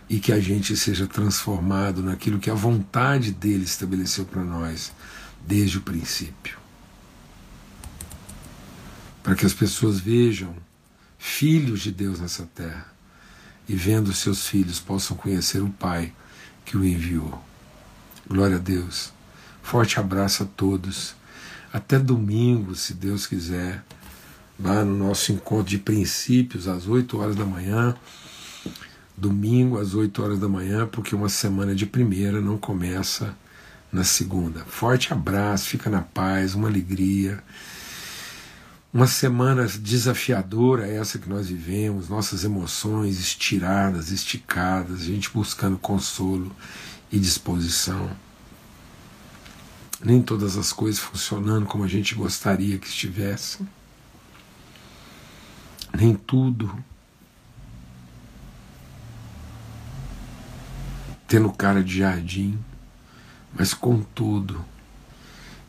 e 0.09 0.21
que 0.21 0.31
a 0.31 0.38
gente 0.38 0.77
seja 0.77 1.09
transformado 1.09 2.01
naquilo 2.01 2.38
que 2.38 2.51
a 2.51 2.55
vontade 2.55 3.33
dele 3.33 3.64
estabeleceu 3.64 4.25
para 4.25 4.45
nós 4.45 4.93
desde 5.46 5.78
o 5.78 5.83
princípio. 5.83 6.59
Para 9.22 9.35
que 9.35 9.46
as 9.46 9.54
pessoas 9.54 9.98
vejam 9.98 10.54
filhos 11.18 11.80
de 11.80 11.90
Deus 11.90 12.20
nessa 12.20 12.48
terra 12.54 12.92
e 13.68 13.74
vendo 13.74 14.12
seus 14.12 14.46
filhos 14.46 14.78
possam 14.80 15.16
conhecer 15.16 15.62
o 15.62 15.70
Pai 15.70 16.12
que 16.64 16.76
o 16.76 16.85
enviou. 16.85 17.42
Glória 18.28 18.57
a 18.57 18.61
Deus. 18.61 19.12
Forte 19.62 19.98
abraço 19.98 20.42
a 20.42 20.46
todos. 20.46 21.14
Até 21.72 21.98
domingo, 21.98 22.74
se 22.74 22.94
Deus 22.94 23.26
quiser, 23.26 23.83
lá 24.61 24.85
no 24.85 24.96
nosso 24.96 25.33
encontro 25.33 25.70
de 25.70 25.78
princípios, 25.78 26.68
às 26.68 26.87
8 26.87 27.18
horas 27.18 27.37
da 27.37 27.44
manhã. 27.44 27.96
Domingo, 29.16 29.78
às 29.78 29.94
8 29.94 30.22
horas 30.22 30.38
da 30.38 30.48
manhã, 30.48 30.87
porque 30.87 31.14
uma 31.14 31.28
semana 31.28 31.74
de 31.74 31.87
primeira 31.87 32.40
não 32.40 32.59
começa 32.59 33.35
na 33.94 34.02
segunda. 34.02 34.64
Forte 34.64 35.12
abraço, 35.12 35.68
fica 35.68 35.88
na 35.88 36.02
paz, 36.02 36.54
uma 36.54 36.66
alegria. 36.66 37.42
Uma 38.92 39.07
semana 39.07 39.66
desafiadora 39.66 40.87
essa 40.87 41.16
que 41.16 41.28
nós 41.28 41.46
vivemos, 41.48 42.09
nossas 42.09 42.42
emoções 42.42 43.20
estiradas, 43.20 44.11
esticadas, 44.11 45.02
a 45.02 45.04
gente 45.04 45.30
buscando 45.30 45.78
consolo 45.78 46.54
e 47.11 47.20
disposição. 47.20 48.11
Nem 50.04 50.20
todas 50.20 50.57
as 50.57 50.72
coisas 50.72 51.00
funcionando 51.00 51.66
como 51.66 51.85
a 51.85 51.88
gente 51.88 52.16
gostaria 52.16 52.78
que 52.78 52.88
estivessem. 52.88 53.66
Nem 55.96 56.14
tudo 56.14 56.76
tendo 61.28 61.50
cara 61.52 61.83
de 61.83 61.98
jardim, 61.98 62.59
mas 63.57 63.73
contudo, 63.73 64.64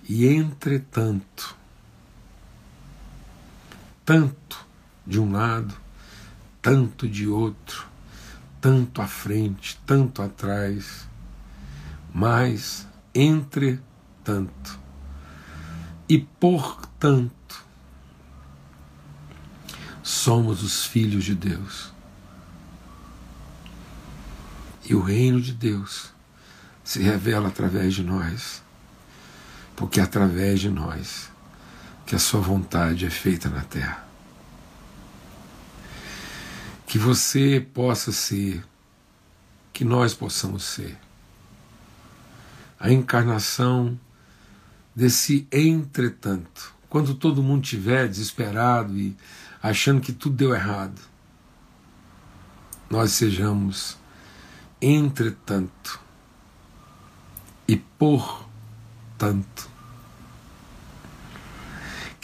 e 0.07 0.25
entretanto, 0.25 1.55
tanto 4.03 4.65
de 5.05 5.19
um 5.19 5.31
lado, 5.31 5.75
tanto 6.61 7.07
de 7.07 7.27
outro, 7.27 7.87
tanto 8.59 9.01
à 9.01 9.07
frente, 9.07 9.79
tanto 9.85 10.21
atrás, 10.21 11.07
mas 12.13 12.87
entretanto 13.13 14.79
e 16.07 16.19
portanto 16.19 17.65
somos 20.01 20.63
os 20.63 20.85
filhos 20.85 21.23
de 21.23 21.35
Deus. 21.35 21.93
E 24.87 24.95
o 24.95 25.01
reino 25.01 25.41
de 25.41 25.51
Deus 25.51 26.14
se 26.85 27.01
revela 27.01 27.47
através 27.47 27.95
de 27.95 28.03
nós, 28.03 28.61
porque 29.75 29.99
é 29.99 30.03
através 30.03 30.59
de 30.59 30.69
nós 30.69 31.31
que 32.05 32.15
a 32.15 32.19
sua 32.19 32.39
vontade 32.39 33.07
é 33.07 33.09
feita 33.09 33.49
na 33.49 33.61
terra. 33.61 34.05
Que 36.85 36.99
você 36.99 37.59
possa 37.73 38.11
ser, 38.11 38.63
que 39.73 39.83
nós 39.83 40.13
possamos 40.13 40.63
ser, 40.63 40.95
a 42.79 42.91
encarnação 42.91 43.99
desse 44.95 45.47
entretanto. 45.51 46.71
Quando 46.87 47.15
todo 47.15 47.41
mundo 47.41 47.63
estiver 47.63 48.07
desesperado 48.07 48.95
e 48.95 49.17
achando 49.61 50.01
que 50.01 50.13
tudo 50.13 50.35
deu 50.35 50.53
errado, 50.53 51.01
nós 52.91 53.13
sejamos 53.13 53.97
entretanto 54.79 56.04
e 57.67 57.77
portanto 57.77 59.69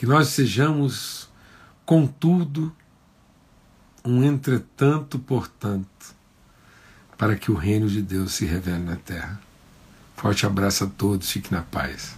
que 0.01 0.08
nós 0.08 0.30
sejamos, 0.30 1.30
contudo, 1.86 2.75
um 4.04 4.23
entretanto, 4.23 5.19
portanto, 5.19 6.15
para 7.15 7.36
que 7.36 7.51
o 7.51 7.56
reino 7.56 7.88
de 7.88 8.01
Deus 8.01 8.34
se 8.34 8.43
revele 8.43 8.80
na 8.80 8.95
terra. 8.95 9.39
Forte 10.15 10.43
abraço 10.43 10.86
a 10.86 10.88
todos, 10.88 11.30
fique 11.30 11.51
na 11.51 11.62
paz. 11.62 12.15